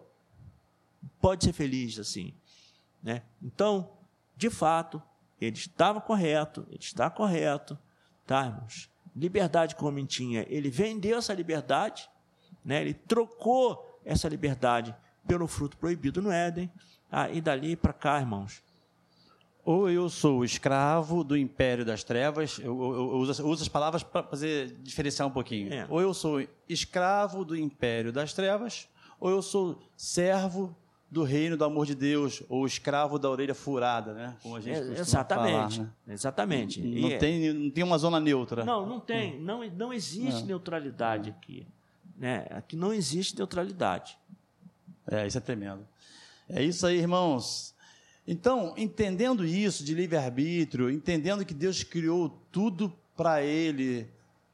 [1.19, 2.35] pode ser feliz assim.
[3.01, 3.23] Né?
[3.41, 3.89] Então,
[4.37, 5.01] de fato,
[5.41, 7.75] ele estava correto, ele está correto,
[8.27, 8.93] tá, irmãos?
[9.15, 12.09] Liberdade como ele tinha, ele vendeu essa liberdade,
[12.63, 12.81] né?
[12.81, 16.71] ele trocou essa liberdade pelo fruto proibido no Éden,
[17.11, 18.61] ah, e dali para cá, irmãos.
[19.63, 23.67] Ou eu sou escravo do império das trevas, eu, eu, eu, uso, eu uso, as
[23.67, 25.73] palavras para fazer diferenciar um pouquinho.
[25.73, 25.87] É.
[25.89, 28.87] Ou eu sou escravo do império das trevas,
[29.19, 30.75] ou eu sou servo
[31.15, 34.35] do reino do amor de Deus, ou escravo da orelha furada, né?
[34.43, 36.13] Como a gente é, exatamente, falar, né?
[36.13, 36.81] exatamente.
[36.81, 37.17] Não, é.
[37.17, 38.65] tem, não tem uma zona neutra.
[38.65, 39.39] Não, não tem.
[39.39, 40.47] Não, não existe não.
[40.47, 41.65] neutralidade aqui.
[42.17, 42.45] Né?
[42.49, 44.17] Aqui não existe neutralidade.
[45.09, 45.87] É, isso é tremendo.
[46.49, 47.73] É isso aí, irmãos.
[48.27, 54.05] Então, entendendo isso de livre-arbítrio, entendendo que Deus criou tudo para Ele,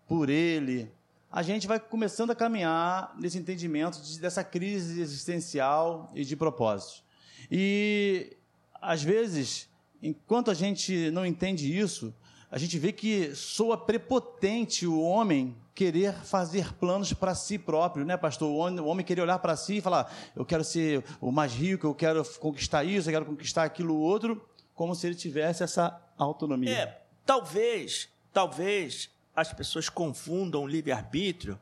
[0.08, 0.92] por Ele,
[1.32, 7.04] a gente vai começando a caminhar nesse entendimento de, dessa crise existencial e de propósitos.
[7.50, 8.36] E,
[8.82, 9.70] às vezes,
[10.04, 12.14] enquanto a gente não entende isso,
[12.52, 18.18] a gente vê que soa prepotente o homem querer fazer planos para si próprio, né,
[18.18, 18.50] pastor?
[18.50, 21.96] O homem querer olhar para si e falar: eu quero ser o mais rico, eu
[21.96, 26.72] quero conquistar isso, eu quero conquistar aquilo outro, como se ele tivesse essa autonomia.
[26.72, 31.60] É, talvez, talvez as pessoas confundam o livre-arbítrio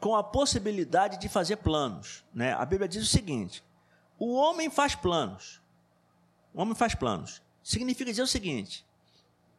[0.00, 2.24] com a possibilidade de fazer planos.
[2.34, 2.52] Né?
[2.52, 3.64] A Bíblia diz o seguinte:
[4.18, 5.62] o homem faz planos.
[6.52, 7.42] O homem faz planos.
[7.62, 8.84] Significa dizer o seguinte: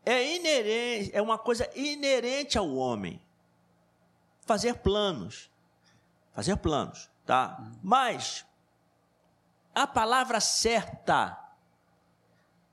[0.06, 3.22] é inerente, é uma coisa inerente ao homem
[4.42, 5.50] fazer planos.
[6.32, 7.58] Fazer planos, tá?
[7.82, 8.46] Mas
[9.74, 11.38] a palavra certa,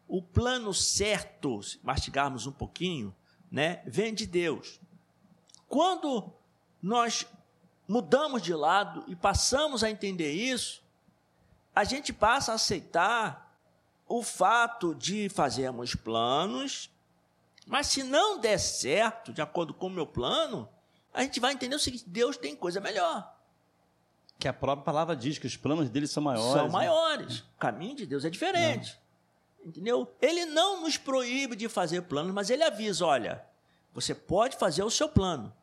[0.07, 3.15] o plano certo, se mastigarmos um pouquinho,
[3.53, 4.81] né, vem de Deus.
[5.69, 6.33] Quando
[6.81, 7.27] nós
[7.87, 10.83] mudamos de lado e passamos a entender isso,
[11.75, 13.55] a gente passa a aceitar
[14.09, 16.91] o fato de fazermos planos,
[17.67, 20.67] mas se não der certo, de acordo com o meu plano,
[21.12, 23.37] a gente vai entender o seguinte: Deus tem coisa melhor.
[24.38, 26.53] Que a própria palavra diz que os planos dele são maiores.
[26.53, 26.73] São né?
[26.73, 27.41] maiores.
[27.41, 27.47] Né?
[27.55, 28.99] O caminho de Deus é diferente.
[29.64, 30.12] Entendeu?
[30.20, 33.44] Ele não nos proíbe de fazer planos, mas ele avisa: olha,
[33.92, 35.55] você pode fazer o seu plano,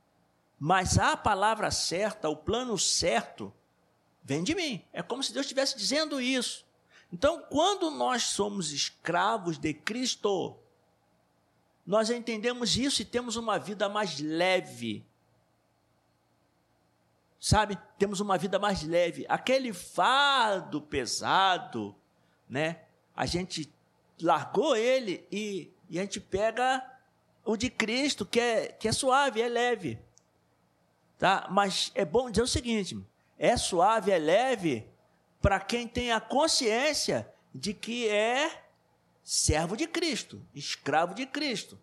[0.58, 3.54] mas a palavra certa, o plano certo,
[4.24, 4.86] vem de mim.
[4.94, 6.66] É como se Deus estivesse dizendo isso.
[7.12, 10.56] Então, quando nós somos escravos de Cristo,
[11.86, 15.04] nós entendemos isso e temos uma vida mais leve.
[17.40, 17.80] Sabe?
[17.98, 19.26] Temos uma vida mais leve.
[19.28, 21.96] Aquele fardo pesado,
[22.48, 22.82] né?
[23.16, 23.74] A gente
[24.22, 26.86] largou ele e, e a gente pega
[27.46, 30.00] o de Cristo, que é, que é suave, é leve.
[31.18, 31.48] Tá?
[31.50, 32.98] Mas é bom dizer o seguinte:
[33.38, 34.88] é suave, é leve
[35.42, 38.64] para quem tem a consciência de que é
[39.24, 41.80] servo de Cristo, escravo de Cristo,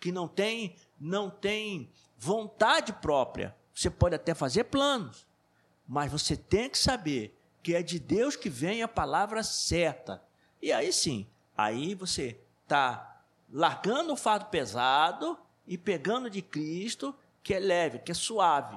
[0.00, 3.54] que não tem não tem vontade própria.
[3.74, 5.26] Você pode até fazer planos,
[5.86, 10.22] mas você tem que saber que é de Deus que vem a palavra certa.
[10.62, 17.54] E aí sim, Aí você está largando o fardo pesado e pegando de Cristo, que
[17.54, 18.76] é leve, que é suave.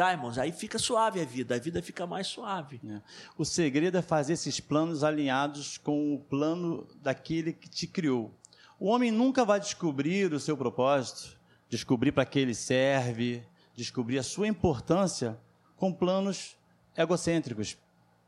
[0.00, 2.80] adaptar, irmãos, aí fica suave a vida, a vida fica mais suave.
[2.88, 3.00] É.
[3.36, 8.34] O segredo é fazer esses planos alinhados com o plano daquele que te criou.
[8.78, 14.22] O homem nunca vai descobrir o seu propósito, descobrir para que ele serve, descobrir a
[14.22, 15.38] sua importância
[15.76, 16.56] com planos
[16.96, 17.76] egocêntricos,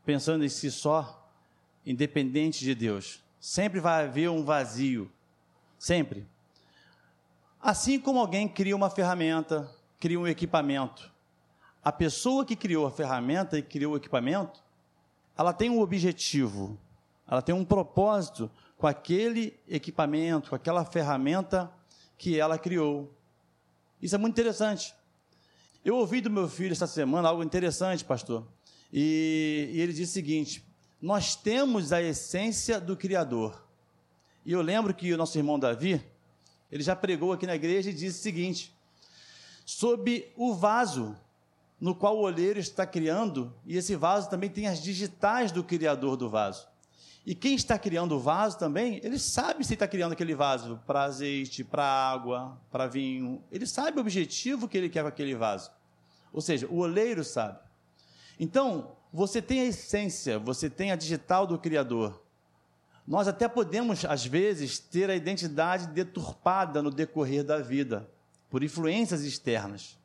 [0.05, 1.27] pensando em si só,
[1.85, 3.22] independente de Deus.
[3.45, 5.11] Sempre vai haver um vazio.
[5.77, 6.25] Sempre.
[7.59, 11.11] Assim como alguém cria uma ferramenta, cria um equipamento,
[11.83, 14.63] a pessoa que criou a ferramenta e criou o equipamento,
[15.37, 16.79] ela tem um objetivo,
[17.27, 21.69] ela tem um propósito com aquele equipamento, com aquela ferramenta
[22.17, 23.13] que ela criou.
[24.01, 24.95] Isso é muito interessante.
[25.83, 28.47] Eu ouvi do meu filho essa semana algo interessante, pastor.
[28.93, 30.65] E, e, ele disse o seguinte:
[31.03, 33.61] Nós temos a essência do Criador.
[34.45, 36.01] E eu lembro que o nosso irmão Davi,
[36.71, 38.73] ele já pregou aqui na igreja e disse o seguinte:
[39.65, 41.13] Sob o vaso
[41.77, 46.15] no qual o olheiro está criando, e esse vaso também tem as digitais do Criador
[46.15, 46.69] do vaso.
[47.25, 51.03] E quem está criando o vaso também, ele sabe se está criando aquele vaso para
[51.03, 53.43] azeite, para água, para vinho.
[53.51, 55.69] Ele sabe o objetivo que ele quer com aquele vaso.
[56.31, 57.59] Ou seja, o oleiro sabe.
[58.39, 62.19] Então, você tem a essência, você tem a digital do Criador.
[63.05, 68.09] Nós até podemos, às vezes, ter a identidade deturpada no decorrer da vida,
[68.49, 69.99] por influências externas.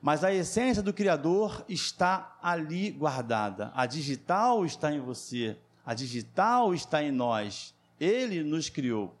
[0.00, 3.70] Mas a essência do Criador está ali guardada.
[3.74, 5.58] A digital está em você.
[5.84, 7.74] A digital está em nós.
[8.00, 9.14] Ele nos criou.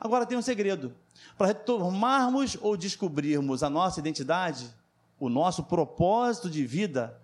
[0.00, 0.92] Agora tem um segredo.
[1.38, 4.74] Para retomarmos ou descobrirmos a nossa identidade,
[5.20, 7.19] o nosso propósito de vida,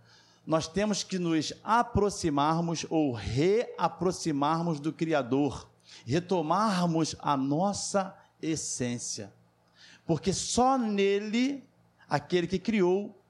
[0.47, 5.69] nós temos que nos aproximarmos ou reaproximarmos do Criador,
[6.07, 9.33] retomarmos a nossa essência.
[10.07, 11.65] Porque só nele,
[12.09, 13.21] aquele que criou,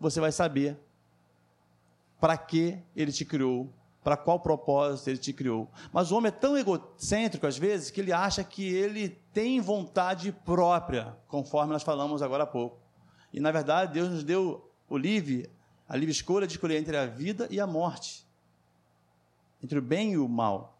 [0.00, 0.76] você vai saber
[2.18, 5.70] para que ele te criou, para qual propósito ele te criou.
[5.92, 10.32] Mas o homem é tão egocêntrico, às vezes, que ele acha que ele tem vontade
[10.32, 12.78] própria, conforme nós falamos agora há pouco.
[13.32, 15.48] E, na verdade, Deus nos deu o livre,
[15.88, 18.26] a livre escolha de escolher entre a vida e a morte,
[19.62, 20.78] entre o bem e o mal.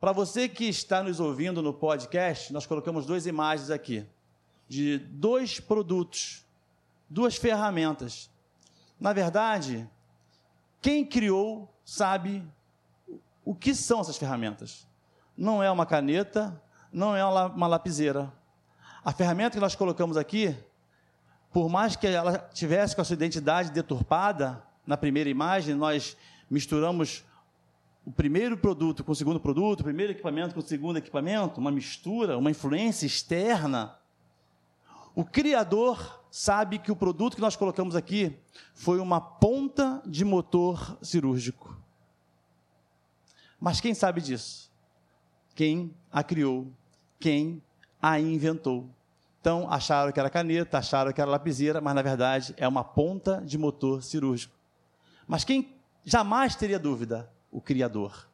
[0.00, 4.06] Para você que está nos ouvindo no podcast, nós colocamos duas imagens aqui,
[4.68, 6.44] de dois produtos,
[7.08, 8.30] duas ferramentas.
[9.00, 9.88] Na verdade,
[10.80, 12.44] quem criou sabe
[13.44, 14.86] o que são essas ferramentas.
[15.36, 16.60] Não é uma caneta,
[16.92, 18.32] não é uma lapiseira.
[19.04, 20.56] A ferramenta que nós colocamos aqui,
[21.56, 26.14] por mais que ela tivesse com a sua identidade deturpada, na primeira imagem, nós
[26.50, 27.24] misturamos
[28.04, 31.70] o primeiro produto com o segundo produto, o primeiro equipamento com o segundo equipamento, uma
[31.70, 33.96] mistura, uma influência externa.
[35.14, 38.38] O Criador sabe que o produto que nós colocamos aqui
[38.74, 41.74] foi uma ponta de motor cirúrgico.
[43.58, 44.70] Mas quem sabe disso?
[45.54, 46.70] Quem a criou,
[47.18, 47.62] quem
[48.02, 48.94] a inventou.
[49.46, 53.40] Então, acharam que era caneta, acharam que era lapiseira, mas na verdade é uma ponta
[53.46, 54.52] de motor cirúrgico.
[55.24, 57.30] Mas quem jamais teria dúvida?
[57.48, 58.28] O Criador.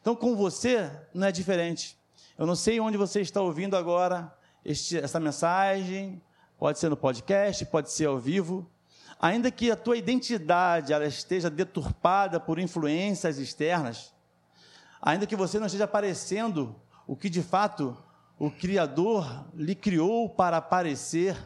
[0.00, 1.94] Então, com você não é diferente.
[2.38, 6.22] Eu não sei onde você está ouvindo agora este, essa mensagem,
[6.58, 8.66] pode ser no podcast, pode ser ao vivo.
[9.20, 14.14] Ainda que a tua identidade ela esteja deturpada por influências externas,
[15.02, 16.74] ainda que você não esteja aparecendo
[17.06, 17.94] o que de fato
[18.40, 21.36] o Criador lhe criou para aparecer,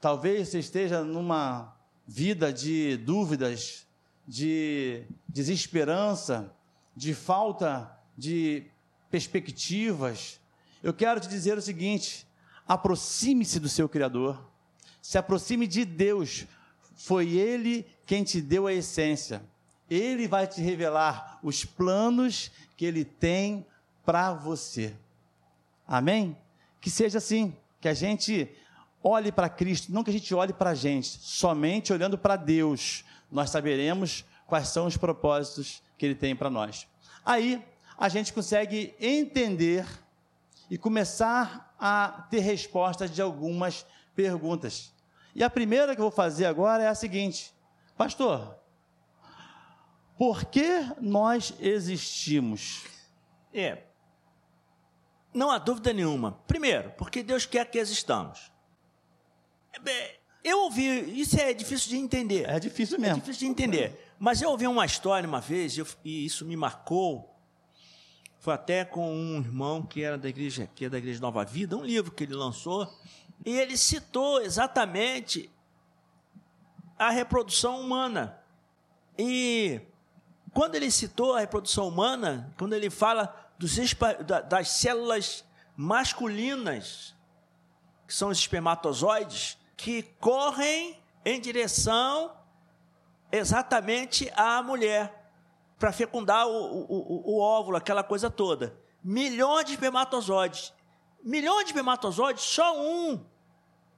[0.00, 1.72] talvez você esteja numa
[2.04, 3.86] vida de dúvidas,
[4.26, 6.52] de desesperança,
[6.96, 8.64] de falta de
[9.08, 10.40] perspectivas.
[10.82, 12.26] Eu quero te dizer o seguinte:
[12.66, 14.50] aproxime-se do seu Criador,
[15.00, 16.44] se aproxime de Deus,
[16.96, 19.44] foi Ele quem te deu a essência.
[19.88, 23.64] Ele vai te revelar os planos que Ele tem
[24.04, 24.96] para você.
[25.90, 26.38] Amém?
[26.80, 28.48] Que seja assim, que a gente
[29.02, 33.04] olhe para Cristo, não que a gente olhe para a gente, somente olhando para Deus,
[33.28, 36.86] nós saberemos quais são os propósitos que Ele tem para nós.
[37.26, 37.60] Aí
[37.98, 39.84] a gente consegue entender
[40.70, 44.92] e começar a ter respostas de algumas perguntas.
[45.34, 47.52] E a primeira que eu vou fazer agora é a seguinte:
[47.96, 48.56] Pastor,
[50.16, 52.84] por que nós existimos?
[53.52, 53.89] É.
[55.32, 56.32] Não há dúvida nenhuma.
[56.46, 58.50] Primeiro, porque Deus quer que existamos.
[59.86, 62.48] É, eu ouvi, isso é difícil de entender.
[62.48, 63.18] É difícil mesmo.
[63.18, 64.14] É difícil de entender.
[64.18, 67.34] Mas eu ouvi uma história uma vez, e isso me marcou.
[68.38, 71.76] Foi até com um irmão que era da igreja, que é da igreja Nova Vida,
[71.76, 72.90] um livro que ele lançou,
[73.44, 75.50] e ele citou exatamente
[76.98, 78.38] a reprodução humana.
[79.18, 79.80] E
[80.52, 83.76] quando ele citou a reprodução humana, quando ele fala dos,
[84.48, 85.44] das células
[85.76, 87.14] masculinas,
[88.06, 92.34] que são os espermatozoides, que correm em direção
[93.30, 95.30] exatamente à mulher,
[95.78, 98.74] para fecundar o, o, o, óvulo, aquela coisa toda.
[99.02, 100.74] Milhões de espermatozoides.
[101.22, 103.24] Milhões de espermatozoides, só um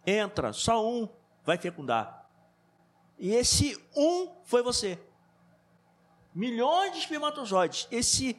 [0.04, 1.08] entra, só um
[1.44, 2.28] vai fecundar.
[3.18, 4.98] E esse um foi você.
[6.34, 7.88] Milhões de espermatozoides.
[7.90, 8.36] Esse,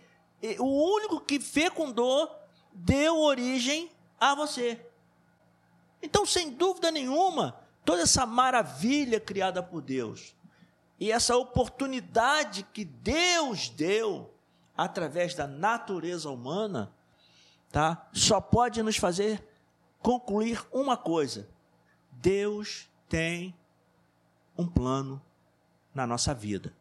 [0.59, 2.29] o único que fecundou
[2.73, 3.89] deu origem
[4.19, 4.85] a você.
[6.01, 10.35] Então, sem dúvida nenhuma, toda essa maravilha criada por Deus
[10.99, 14.33] e essa oportunidade que Deus deu
[14.75, 16.93] através da natureza humana,
[17.71, 18.09] tá?
[18.13, 19.47] Só pode nos fazer
[19.99, 21.47] concluir uma coisa:
[22.11, 23.55] Deus tem
[24.57, 25.21] um plano
[25.93, 26.75] na nossa vida.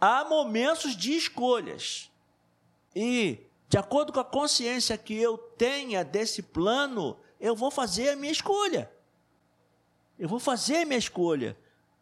[0.00, 2.10] Há momentos de escolhas.
[2.94, 8.16] E, de acordo com a consciência que eu tenha desse plano, eu vou fazer a
[8.16, 8.90] minha escolha.
[10.18, 11.56] Eu vou fazer a minha escolha.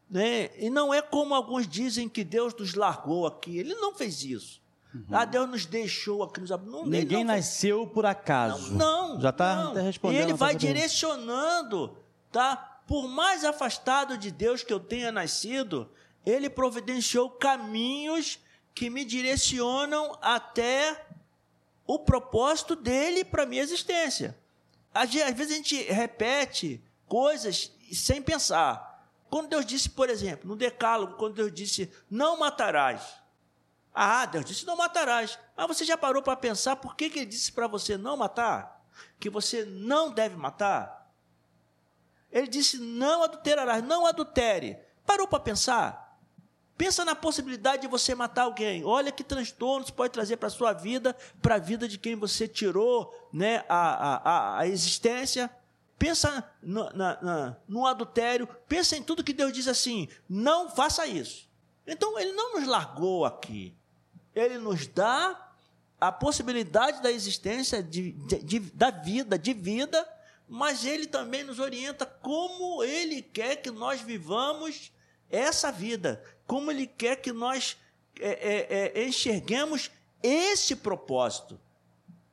[0.08, 0.50] Né?
[0.58, 3.58] E não é como alguns dizem que Deus nos largou aqui.
[3.58, 4.60] Ele não fez isso.
[4.94, 5.06] Uhum.
[5.10, 6.40] Ah, Deus nos deixou aqui.
[6.40, 6.50] Nos...
[6.50, 8.74] Não, Ninguém não nasceu por acaso.
[8.74, 10.20] Não, não Já está respondendo.
[10.20, 11.96] E ele vai direcionando,
[12.30, 12.56] tá?
[12.86, 15.90] Por mais afastado de Deus que eu tenha nascido,
[16.26, 18.38] ele providenciou caminhos
[18.74, 21.06] que me direcionam até
[21.86, 24.38] o propósito dele para minha existência.
[24.94, 29.06] Às vezes a gente repete coisas sem pensar.
[29.30, 33.14] Quando Deus disse, por exemplo, no Decálogo, quando Deus disse, não matarás.
[33.94, 35.38] Ah, Deus disse, não matarás.
[35.56, 38.82] Mas você já parou para pensar por que, que ele disse para você não matar?
[39.18, 41.10] Que você não deve matar?
[42.30, 44.78] Ele disse, não adulterarás, não adultere.
[45.04, 46.01] Parou para pensar?
[46.76, 48.84] Pensa na possibilidade de você matar alguém.
[48.84, 52.16] Olha que transtorno isso pode trazer para a sua vida, para a vida de quem
[52.16, 55.50] você tirou né, a, a, a existência
[56.02, 61.06] pensa no, na, na, no adultério, pensa em tudo que Deus diz assim: não faça
[61.06, 61.48] isso.
[61.86, 63.72] Então, Ele não nos largou aqui.
[64.34, 65.52] Ele nos dá
[66.00, 70.04] a possibilidade da existência de, de, de, da vida, de vida,
[70.48, 74.90] mas Ele também nos orienta como Ele quer que nós vivamos
[75.32, 77.76] essa vida, como Ele quer que nós
[78.20, 79.90] é, é, é, enxerguemos
[80.22, 81.58] esse propósito.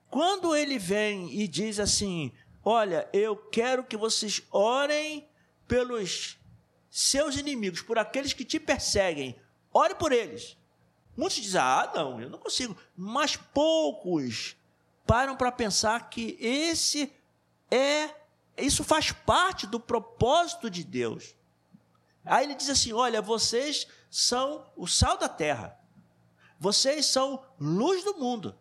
[0.09, 2.31] Quando Ele vem e diz assim:
[2.63, 5.27] Olha, eu quero que vocês orem
[5.67, 6.37] pelos
[6.89, 9.39] seus inimigos, por aqueles que te perseguem.
[9.71, 10.57] Ore por eles.
[11.15, 12.75] Muitos dizem: Ah, não, eu não consigo.
[12.95, 14.55] Mas poucos
[15.05, 17.11] param para pensar que esse
[17.71, 18.09] é,
[18.57, 21.35] isso faz parte do propósito de Deus.
[22.25, 25.77] Aí ele diz assim: Olha, vocês são o sal da terra,
[26.59, 28.55] vocês são luz do mundo.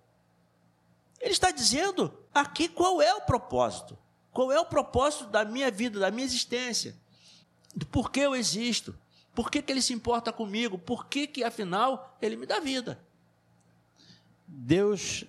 [1.20, 3.98] Ele está dizendo aqui qual é o propósito.
[4.32, 6.94] Qual é o propósito da minha vida, da minha existência?
[7.90, 8.96] Por que eu existo?
[9.34, 10.78] Por que, que ele se importa comigo?
[10.78, 13.00] Por que, que, afinal, ele me dá vida?
[14.46, 15.24] Deus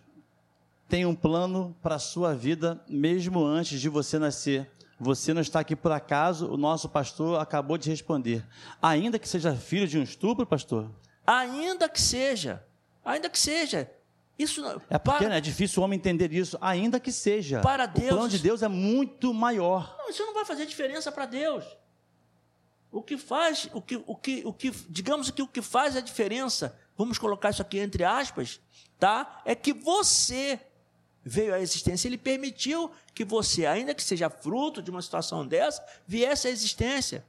[0.87, 4.69] tem um plano para a sua vida mesmo antes de você nascer.
[4.99, 8.45] Você não está aqui por acaso, o nosso pastor acabou de responder.
[8.81, 10.91] Ainda que seja filho de um estupro, pastor?
[11.25, 12.65] Ainda que seja,
[13.05, 13.89] ainda que seja.
[14.37, 17.61] Isso é porque para, né, é difícil o homem entender isso, ainda que seja.
[17.61, 19.95] Para Deus, o plano de Deus é muito maior.
[19.97, 21.65] Não, isso não vai fazer diferença para Deus.
[22.91, 26.01] O que faz, o que, o que, o que, digamos que o que faz a
[26.01, 28.59] diferença, vamos colocar isso aqui entre aspas,
[28.97, 29.41] tá?
[29.45, 30.59] É que você
[31.23, 35.85] veio à existência, ele permitiu que você, ainda que seja fruto de uma situação dessa,
[36.07, 37.25] viesse à existência,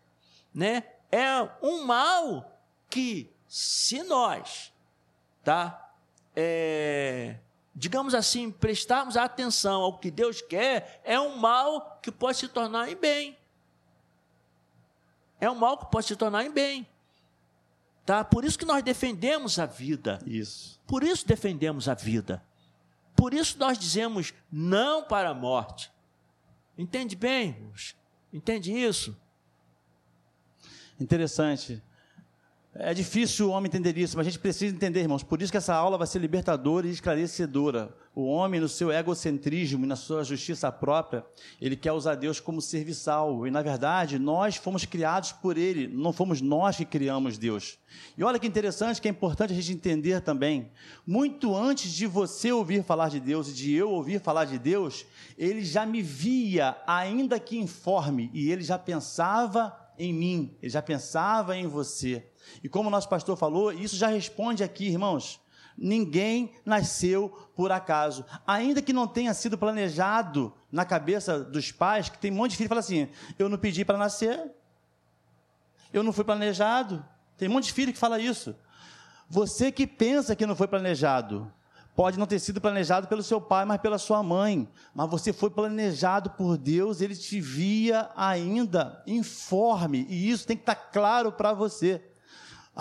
[0.55, 0.84] né?
[1.11, 1.26] É
[1.61, 4.72] um mal que se nós,
[5.43, 5.91] tá?
[6.34, 7.36] é,
[7.74, 12.91] digamos assim, prestarmos atenção ao que Deus quer, é um mal que pode se tornar
[12.91, 13.36] em bem.
[15.41, 16.86] É um mal que pode se tornar em bem.
[18.05, 18.24] Tá?
[18.24, 20.18] Por isso que nós defendemos a vida.
[20.26, 20.78] Isso.
[20.86, 22.43] Por isso defendemos a vida.
[23.20, 25.92] Por isso nós dizemos não para a morte.
[26.78, 27.70] Entende bem?
[28.32, 29.14] Entende isso?
[30.98, 31.82] Interessante.
[32.82, 35.22] É difícil o homem entender isso, mas a gente precisa entender, irmãos.
[35.22, 37.94] Por isso que essa aula vai ser libertadora e esclarecedora.
[38.14, 41.22] O homem, no seu egocentrismo e na sua justiça própria,
[41.60, 43.46] ele quer usar Deus como serviçal.
[43.46, 47.78] E, na verdade, nós fomos criados por Ele, não fomos nós que criamos Deus.
[48.16, 50.70] E olha que interessante, que é importante a gente entender também.
[51.06, 55.04] Muito antes de você ouvir falar de Deus e de eu ouvir falar de Deus,
[55.36, 60.80] Ele já me via, ainda que informe, e Ele já pensava em mim, ele já
[60.80, 62.29] pensava em você.
[62.62, 65.41] E como o nosso pastor falou, isso já responde aqui, irmãos.
[65.76, 68.24] Ninguém nasceu por acaso.
[68.47, 72.57] Ainda que não tenha sido planejado na cabeça dos pais, que tem um monte de
[72.59, 74.53] filho que fala assim: eu não pedi para nascer,
[75.93, 77.05] eu não fui planejado.
[77.36, 78.55] Tem um monte de filho que fala isso.
[79.28, 81.51] Você que pensa que não foi planejado,
[81.95, 84.68] pode não ter sido planejado pelo seu pai, mas pela sua mãe.
[84.95, 90.62] Mas você foi planejado por Deus, ele te via ainda informe, e isso tem que
[90.62, 92.09] estar claro para você.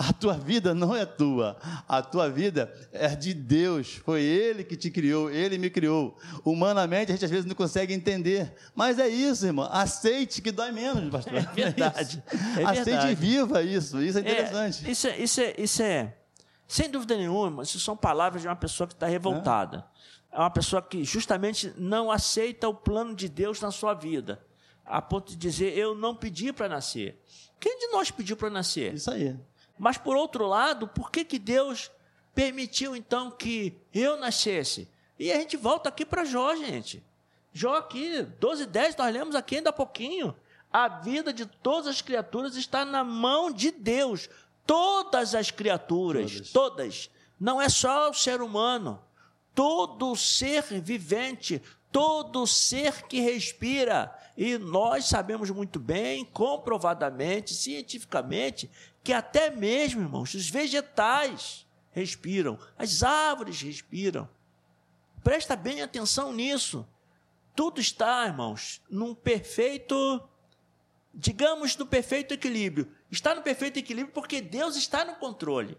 [0.00, 3.96] A tua vida não é tua, a tua vida é de Deus.
[3.96, 6.16] Foi Ele que te criou, Ele me criou.
[6.42, 9.68] Humanamente a gente às vezes não consegue entender, mas é isso, irmão.
[9.70, 11.34] Aceite que dói menos, pastor.
[11.40, 12.22] É verdade.
[12.56, 14.02] É, é Aceite e viva isso.
[14.02, 14.86] Isso é interessante.
[14.86, 16.16] É, isso, é, isso, é, isso é,
[16.66, 19.84] sem dúvida nenhuma, isso são palavras de uma pessoa que está revoltada.
[20.32, 20.36] É.
[20.36, 24.42] é uma pessoa que justamente não aceita o plano de Deus na sua vida,
[24.82, 27.20] a ponto de dizer: Eu não pedi para nascer.
[27.60, 28.94] Quem de nós pediu para nascer?
[28.94, 29.36] Isso aí.
[29.80, 31.90] Mas, por outro lado, por que, que Deus
[32.34, 34.86] permitiu então que eu nascesse?
[35.18, 37.02] E a gente volta aqui para Jó, gente.
[37.50, 40.36] Jó aqui, 12 10, nós lemos aqui ainda há pouquinho.
[40.70, 44.28] A vida de todas as criaturas está na mão de Deus.
[44.66, 46.50] Todas as criaturas, todas.
[46.50, 47.10] todas.
[47.40, 49.02] Não é só o ser humano.
[49.54, 51.62] Todo ser vivente,
[51.92, 54.16] todo ser que respira.
[54.36, 58.70] E nós sabemos muito bem, comprovadamente, cientificamente,
[59.02, 64.28] que até mesmo, irmãos, os vegetais respiram, as árvores respiram.
[65.22, 66.86] Presta bem atenção nisso.
[67.54, 70.22] Tudo está, irmãos, num perfeito,
[71.12, 72.90] digamos, no perfeito equilíbrio.
[73.10, 75.76] Está no perfeito equilíbrio porque Deus está no controle.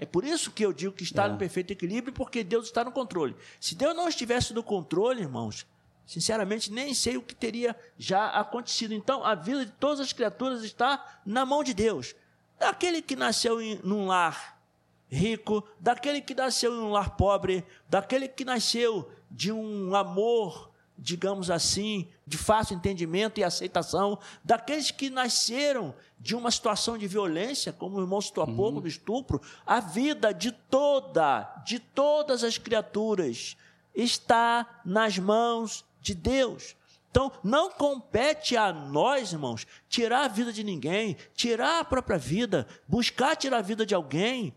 [0.00, 1.28] É por isso que eu digo que está é.
[1.28, 3.36] no perfeito equilíbrio, porque Deus está no controle.
[3.60, 5.66] Se Deus não estivesse no controle, irmãos,
[6.10, 8.92] Sinceramente, nem sei o que teria já acontecido.
[8.92, 12.16] Então, a vida de todas as criaturas está na mão de Deus.
[12.58, 14.60] Daquele que nasceu em num lar
[15.08, 20.69] rico, daquele que nasceu em um lar pobre, daquele que nasceu de um amor,
[21.00, 27.72] digamos assim, de fácil entendimento e aceitação, daqueles que nasceram de uma situação de violência,
[27.72, 28.82] como o irmão citou há pouco, uhum.
[28.82, 33.56] do estupro, a vida de toda, de todas as criaturas
[33.94, 36.76] está nas mãos de Deus.
[37.10, 42.68] Então, não compete a nós, irmãos, tirar a vida de ninguém, tirar a própria vida,
[42.86, 44.54] buscar tirar a vida de alguém.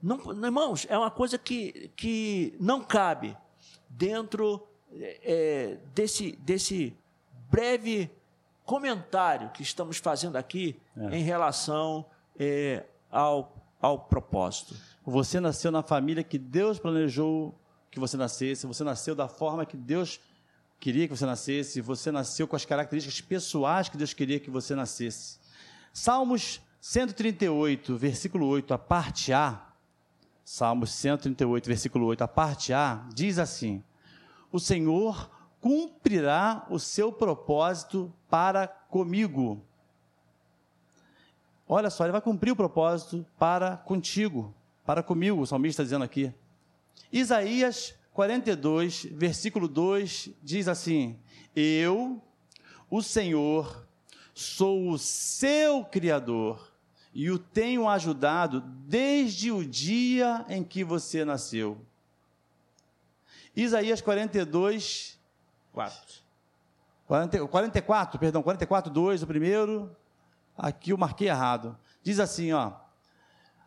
[0.00, 3.36] Não, irmãos, é uma coisa que, que não cabe
[3.88, 4.64] dentro
[5.00, 6.96] é, desse, desse
[7.50, 8.10] breve
[8.64, 11.16] comentário que estamos fazendo aqui é.
[11.16, 12.04] em relação
[12.38, 14.74] é, ao, ao propósito.
[15.04, 17.54] Você nasceu na família que Deus planejou
[17.90, 20.18] que você nascesse, você nasceu da forma que Deus
[20.80, 24.74] queria que você nascesse, você nasceu com as características pessoais que Deus queria que você
[24.74, 25.38] nascesse.
[25.92, 29.62] Salmos 138, versículo 8, a parte A.
[30.44, 33.82] Salmos 138, versículo 8, a parte A, diz assim:
[34.54, 35.28] O Senhor
[35.60, 39.60] cumprirá o seu propósito para comigo.
[41.66, 44.54] Olha só, ele vai cumprir o propósito para contigo,
[44.86, 46.32] para comigo, o salmista está dizendo aqui.
[47.12, 51.18] Isaías 42, versículo 2 diz assim:
[51.56, 52.22] Eu,
[52.88, 53.88] o Senhor,
[54.32, 56.72] sou o seu Criador
[57.12, 61.84] e o tenho ajudado desde o dia em que você nasceu.
[63.56, 65.18] Isaías 42,
[65.72, 66.24] 4.
[67.06, 69.96] 40, 44, perdão, 44, 2, o primeiro.
[70.56, 71.76] Aqui eu marquei errado.
[72.02, 72.72] Diz assim, ó.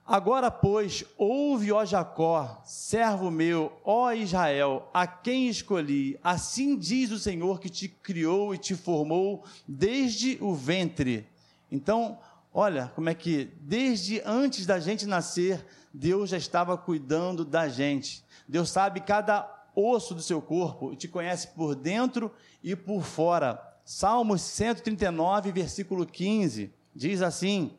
[0.05, 6.17] Agora, pois, ouve, ó Jacó, servo meu, ó Israel, a quem escolhi.
[6.23, 11.27] Assim diz o Senhor que te criou e te formou desde o ventre.
[11.69, 12.17] Então,
[12.53, 18.23] olha como é que, desde antes da gente nascer, Deus já estava cuidando da gente.
[18.47, 23.61] Deus sabe cada osso do seu corpo e te conhece por dentro e por fora.
[23.85, 27.77] Salmos 139, versículo 15, diz assim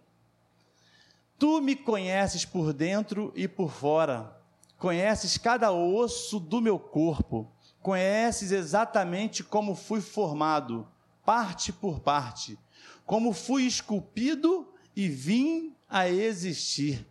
[1.36, 4.40] Tu me conheces por dentro e por fora,
[4.78, 7.50] conheces cada osso do meu corpo,
[7.82, 10.86] conheces exatamente como fui formado,
[11.24, 12.56] parte por parte,
[13.04, 17.06] como fui esculpido e vim a existir.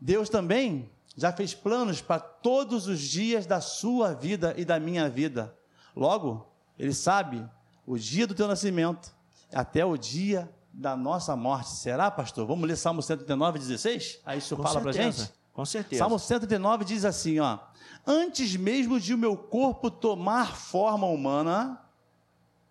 [0.00, 0.88] Deus também
[1.18, 5.52] já fez planos para todos os dias da sua vida e da minha vida.
[5.94, 6.46] Logo,
[6.78, 7.44] Ele sabe
[7.84, 9.12] o dia do teu nascimento
[9.52, 11.70] até o dia da nossa morte.
[11.70, 12.46] Será, pastor?
[12.46, 14.20] Vamos ler Salmo 139, 16?
[14.24, 15.28] Aí isso fala para gente?
[15.52, 15.98] Com certeza.
[15.98, 17.58] Salmo 139 diz assim, ó.
[18.06, 21.82] Antes mesmo de o meu corpo tomar forma humana,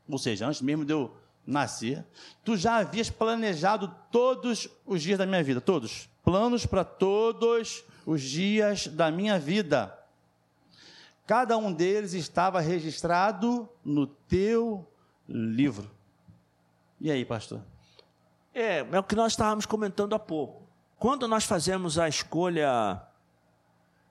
[0.09, 1.13] ou seja, antes mesmo de eu
[1.45, 2.05] nascer,
[2.45, 7.96] tu já havias planejado todos os dias da minha vida, todos, planos para todos os
[8.15, 9.93] dias da minha vida.
[11.25, 14.89] Cada um deles estava registrado no teu
[15.27, 15.91] livro.
[17.01, 17.61] E aí, pastor?
[18.53, 20.63] É, é o que nós estávamos comentando há pouco.
[20.97, 23.01] Quando nós fazemos a escolha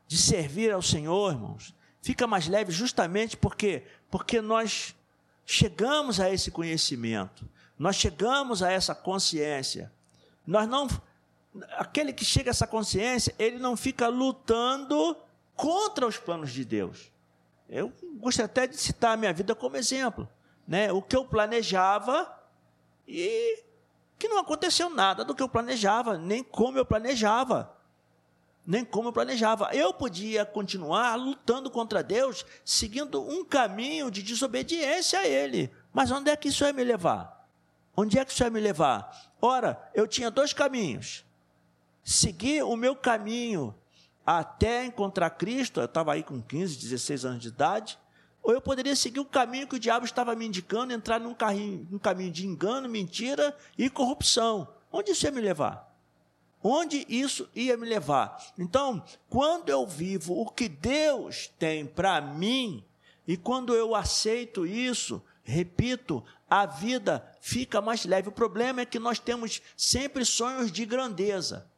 [0.07, 4.94] de servir ao Senhor, irmãos, fica mais leve justamente porque porque nós
[5.44, 9.92] chegamos a esse conhecimento, nós chegamos a essa consciência.
[10.47, 10.86] Nós não
[11.73, 15.17] aquele que chega a essa consciência, ele não fica lutando
[15.55, 17.11] contra os planos de Deus.
[17.69, 20.29] Eu gostaria até de citar a minha vida como exemplo,
[20.67, 20.93] né?
[20.93, 22.33] O que eu planejava
[23.07, 23.65] e
[24.19, 27.75] que não aconteceu nada do que eu planejava, nem como eu planejava.
[28.67, 29.71] Nem como eu planejava.
[29.73, 35.71] Eu podia continuar lutando contra Deus, seguindo um caminho de desobediência a Ele.
[35.93, 37.49] Mas onde é que isso ia me levar?
[37.97, 39.33] Onde é que isso ia me levar?
[39.41, 41.26] Ora, eu tinha dois caminhos.
[42.09, 43.75] Seguir o meu caminho
[44.25, 47.99] até encontrar Cristo, eu estava aí com 15, 16 anos de idade,
[48.45, 51.85] ou eu poderia seguir o caminho que o diabo estava me indicando, entrar num, carrinho,
[51.91, 54.69] num caminho de engano, mentira e corrupção.
[54.93, 55.93] Onde isso ia me levar?
[56.63, 58.41] Onde isso ia me levar?
[58.57, 62.85] Então, quando eu vivo o que Deus tem para mim,
[63.27, 68.29] e quando eu aceito isso, repito, a vida fica mais leve.
[68.29, 71.69] O problema é que nós temos sempre sonhos de grandeza.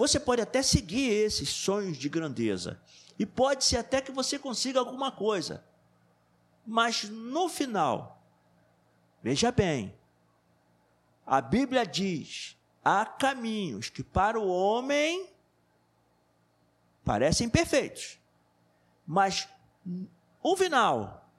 [0.00, 2.80] Você pode até seguir esses sonhos de grandeza,
[3.18, 5.62] e pode ser até que você consiga alguma coisa.
[6.66, 8.18] Mas no final,
[9.22, 9.94] veja bem,
[11.26, 15.28] a Bíblia diz: há caminhos que para o homem
[17.04, 18.18] parecem perfeitos,
[19.06, 19.46] mas
[20.42, 21.30] o final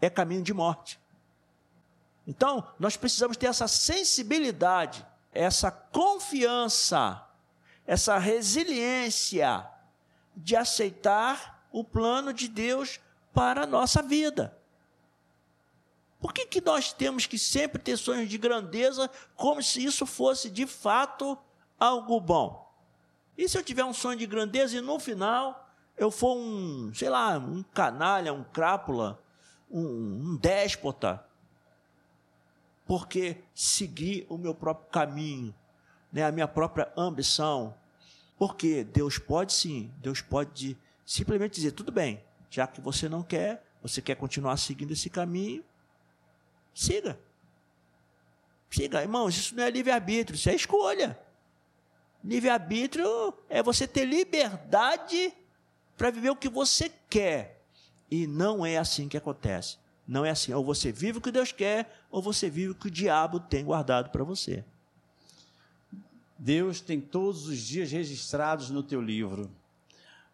[0.00, 1.00] é caminho de morte.
[2.24, 5.04] Então, nós precisamos ter essa sensibilidade,
[5.36, 7.22] essa confiança,
[7.86, 9.66] essa resiliência
[10.36, 12.98] de aceitar o plano de Deus
[13.32, 14.56] para a nossa vida.
[16.18, 20.50] Por que, que nós temos que sempre ter sonhos de grandeza como se isso fosse
[20.50, 21.38] de fato
[21.78, 22.66] algo bom?
[23.36, 27.10] E se eu tiver um sonho de grandeza e no final eu for um, sei
[27.10, 29.22] lá, um canalha, um crápula,
[29.70, 31.25] um, um déspota,
[32.86, 35.54] porque segui o meu próprio caminho,
[36.12, 37.74] né, a minha própria ambição.
[38.38, 43.64] Porque Deus pode sim, Deus pode simplesmente dizer: tudo bem, já que você não quer,
[43.82, 45.64] você quer continuar seguindo esse caminho,
[46.74, 47.18] siga.
[48.70, 51.18] Siga, irmãos, isso não é livre-arbítrio, isso é escolha.
[52.22, 55.32] Livre-arbítrio é você ter liberdade
[55.96, 57.62] para viver o que você quer.
[58.10, 59.78] E não é assim que acontece.
[60.06, 60.52] Não é assim.
[60.52, 63.62] Ou você vive o que Deus quer, ou você vive o que o diabo tem
[63.62, 64.64] guardado para você.
[66.38, 69.50] Deus tem todos os dias registrados no teu livro.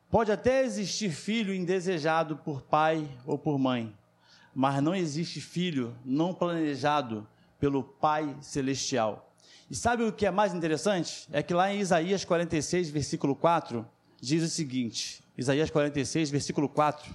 [0.09, 3.93] Pode até existir filho indesejado por pai ou por mãe,
[4.55, 7.27] mas não existe filho não planejado
[7.59, 9.35] pelo Pai Celestial.
[9.69, 11.27] E sabe o que é mais interessante?
[11.33, 13.85] É que lá em Isaías 46, versículo 4,
[14.21, 17.13] diz o seguinte: Isaías 46, versículo 4.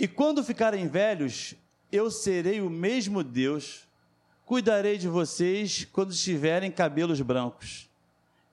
[0.00, 1.54] E quando ficarem velhos,
[1.92, 3.86] eu serei o mesmo Deus,
[4.44, 7.88] cuidarei de vocês quando tiverem cabelos brancos.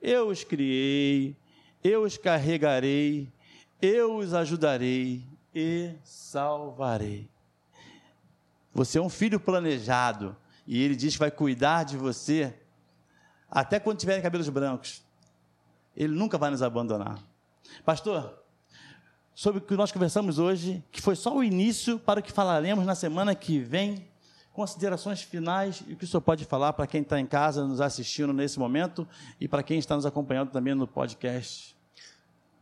[0.01, 1.35] Eu os criei,
[1.83, 3.31] eu os carregarei,
[3.81, 5.23] eu os ajudarei
[5.53, 7.29] e salvarei.
[8.73, 10.35] Você é um filho planejado
[10.65, 12.53] e ele diz que vai cuidar de você
[13.49, 15.03] até quando tiverem cabelos brancos.
[15.95, 17.19] Ele nunca vai nos abandonar.
[17.83, 18.38] Pastor,
[19.38, 22.88] sobre o que nós conversamos hoje, que foi só o início para o que falaremos
[22.88, 24.07] na semana que vem,
[24.51, 27.79] considerações finais e o que o senhor pode falar para quem está em casa nos
[27.79, 29.07] assistindo nesse momento
[29.39, 31.77] e para quem está nos acompanhando também no podcast.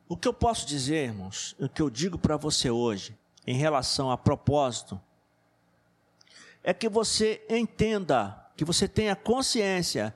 [0.09, 3.17] O que eu posso dizer, irmãos, o que eu digo para você hoje,
[3.47, 4.99] em relação a propósito,
[6.61, 10.13] é que você entenda, que você tenha consciência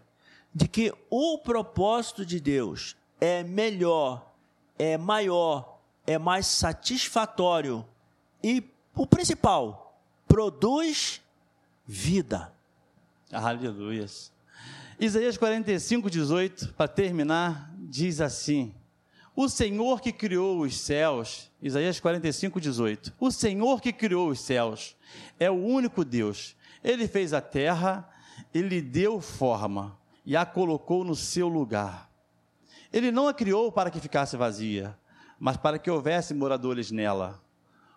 [0.54, 4.34] de que o propósito de Deus é melhor,
[4.78, 7.86] é maior, é mais satisfatório
[8.44, 8.64] e,
[8.96, 11.22] o principal, produz
[11.86, 12.54] vida.
[13.32, 14.06] Aleluia.
[15.00, 18.74] Isaías 45, 18, para terminar, diz assim:
[19.42, 23.14] o Senhor que criou os céus, Isaías 45, 18.
[23.18, 24.98] O Senhor que criou os céus
[25.40, 26.58] é o único Deus.
[26.84, 28.10] Ele fez a terra,
[28.54, 32.12] ele deu forma e a colocou no seu lugar.
[32.92, 34.94] Ele não a criou para que ficasse vazia,
[35.40, 37.42] mas para que houvesse moradores nela.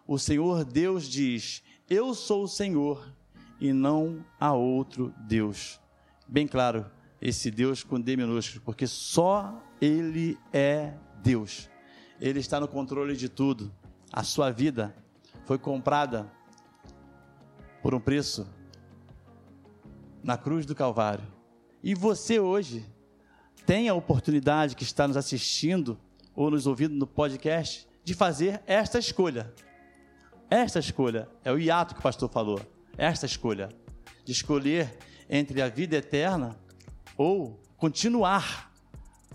[0.06, 3.12] O Senhor Deus diz: Eu sou o Senhor,
[3.60, 5.80] e não há outro Deus.
[6.28, 6.86] Bem claro,
[7.20, 11.68] esse Deus com D minúsculo, porque só Ele é Deus.
[12.20, 13.72] Ele está no controle de tudo.
[14.12, 14.94] A sua vida
[15.44, 16.30] foi comprada
[17.82, 18.46] por um preço
[20.22, 21.24] na cruz do Calvário.
[21.82, 22.84] E você hoje
[23.66, 25.98] tem a oportunidade que está nos assistindo
[26.34, 29.52] ou nos ouvindo no podcast de fazer esta escolha.
[30.50, 32.60] Esta escolha é o hiato que o pastor falou.
[32.96, 33.68] Esta escolha
[34.24, 36.56] de escolher entre a vida eterna
[37.16, 38.70] ou continuar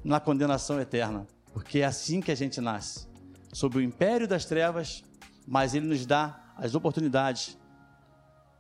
[0.04, 3.08] na condenação eterna, porque é assim que a gente nasce,
[3.52, 5.04] sob o império das trevas,
[5.46, 7.58] mas ele nos dá as oportunidades,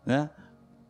[0.06, 0.30] né?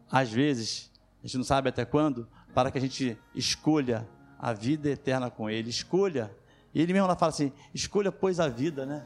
[0.10, 0.92] Às vezes,
[1.22, 4.08] a gente não sabe até quando, para que a gente escolha
[4.40, 6.32] a vida eterna com ele, escolha.
[6.78, 9.04] E ele mesmo lá fala assim: escolha pois a vida, né?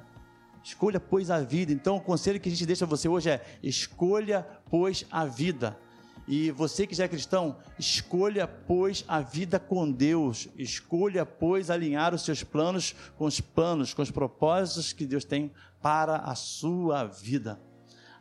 [0.61, 1.71] Escolha pois a vida.
[1.71, 5.79] Então, o conselho que a gente deixa a você hoje é: escolha pois a vida.
[6.27, 10.49] E você que já é cristão, escolha, pois, a vida com Deus.
[10.57, 15.49] Escolha, pois, alinhar os seus planos com os planos, com os propósitos que Deus tem
[15.81, 17.57] para a sua vida.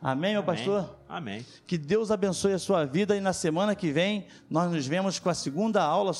[0.01, 0.55] Amém, meu Amém.
[0.55, 0.97] pastor?
[1.09, 1.45] Amém.
[1.67, 5.29] Que Deus abençoe a sua vida e na semana que vem nós nos vemos com
[5.29, 6.13] a segunda aula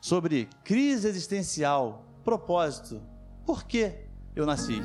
[0.00, 3.00] sobre crise existencial, propósito.
[3.46, 3.94] Por que
[4.34, 4.82] eu nasci?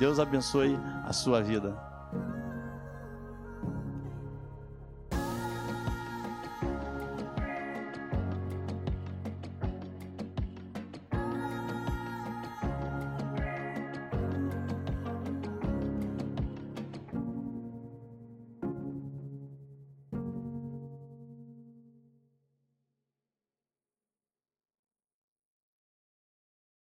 [0.00, 1.91] Deus abençoe a sua vida.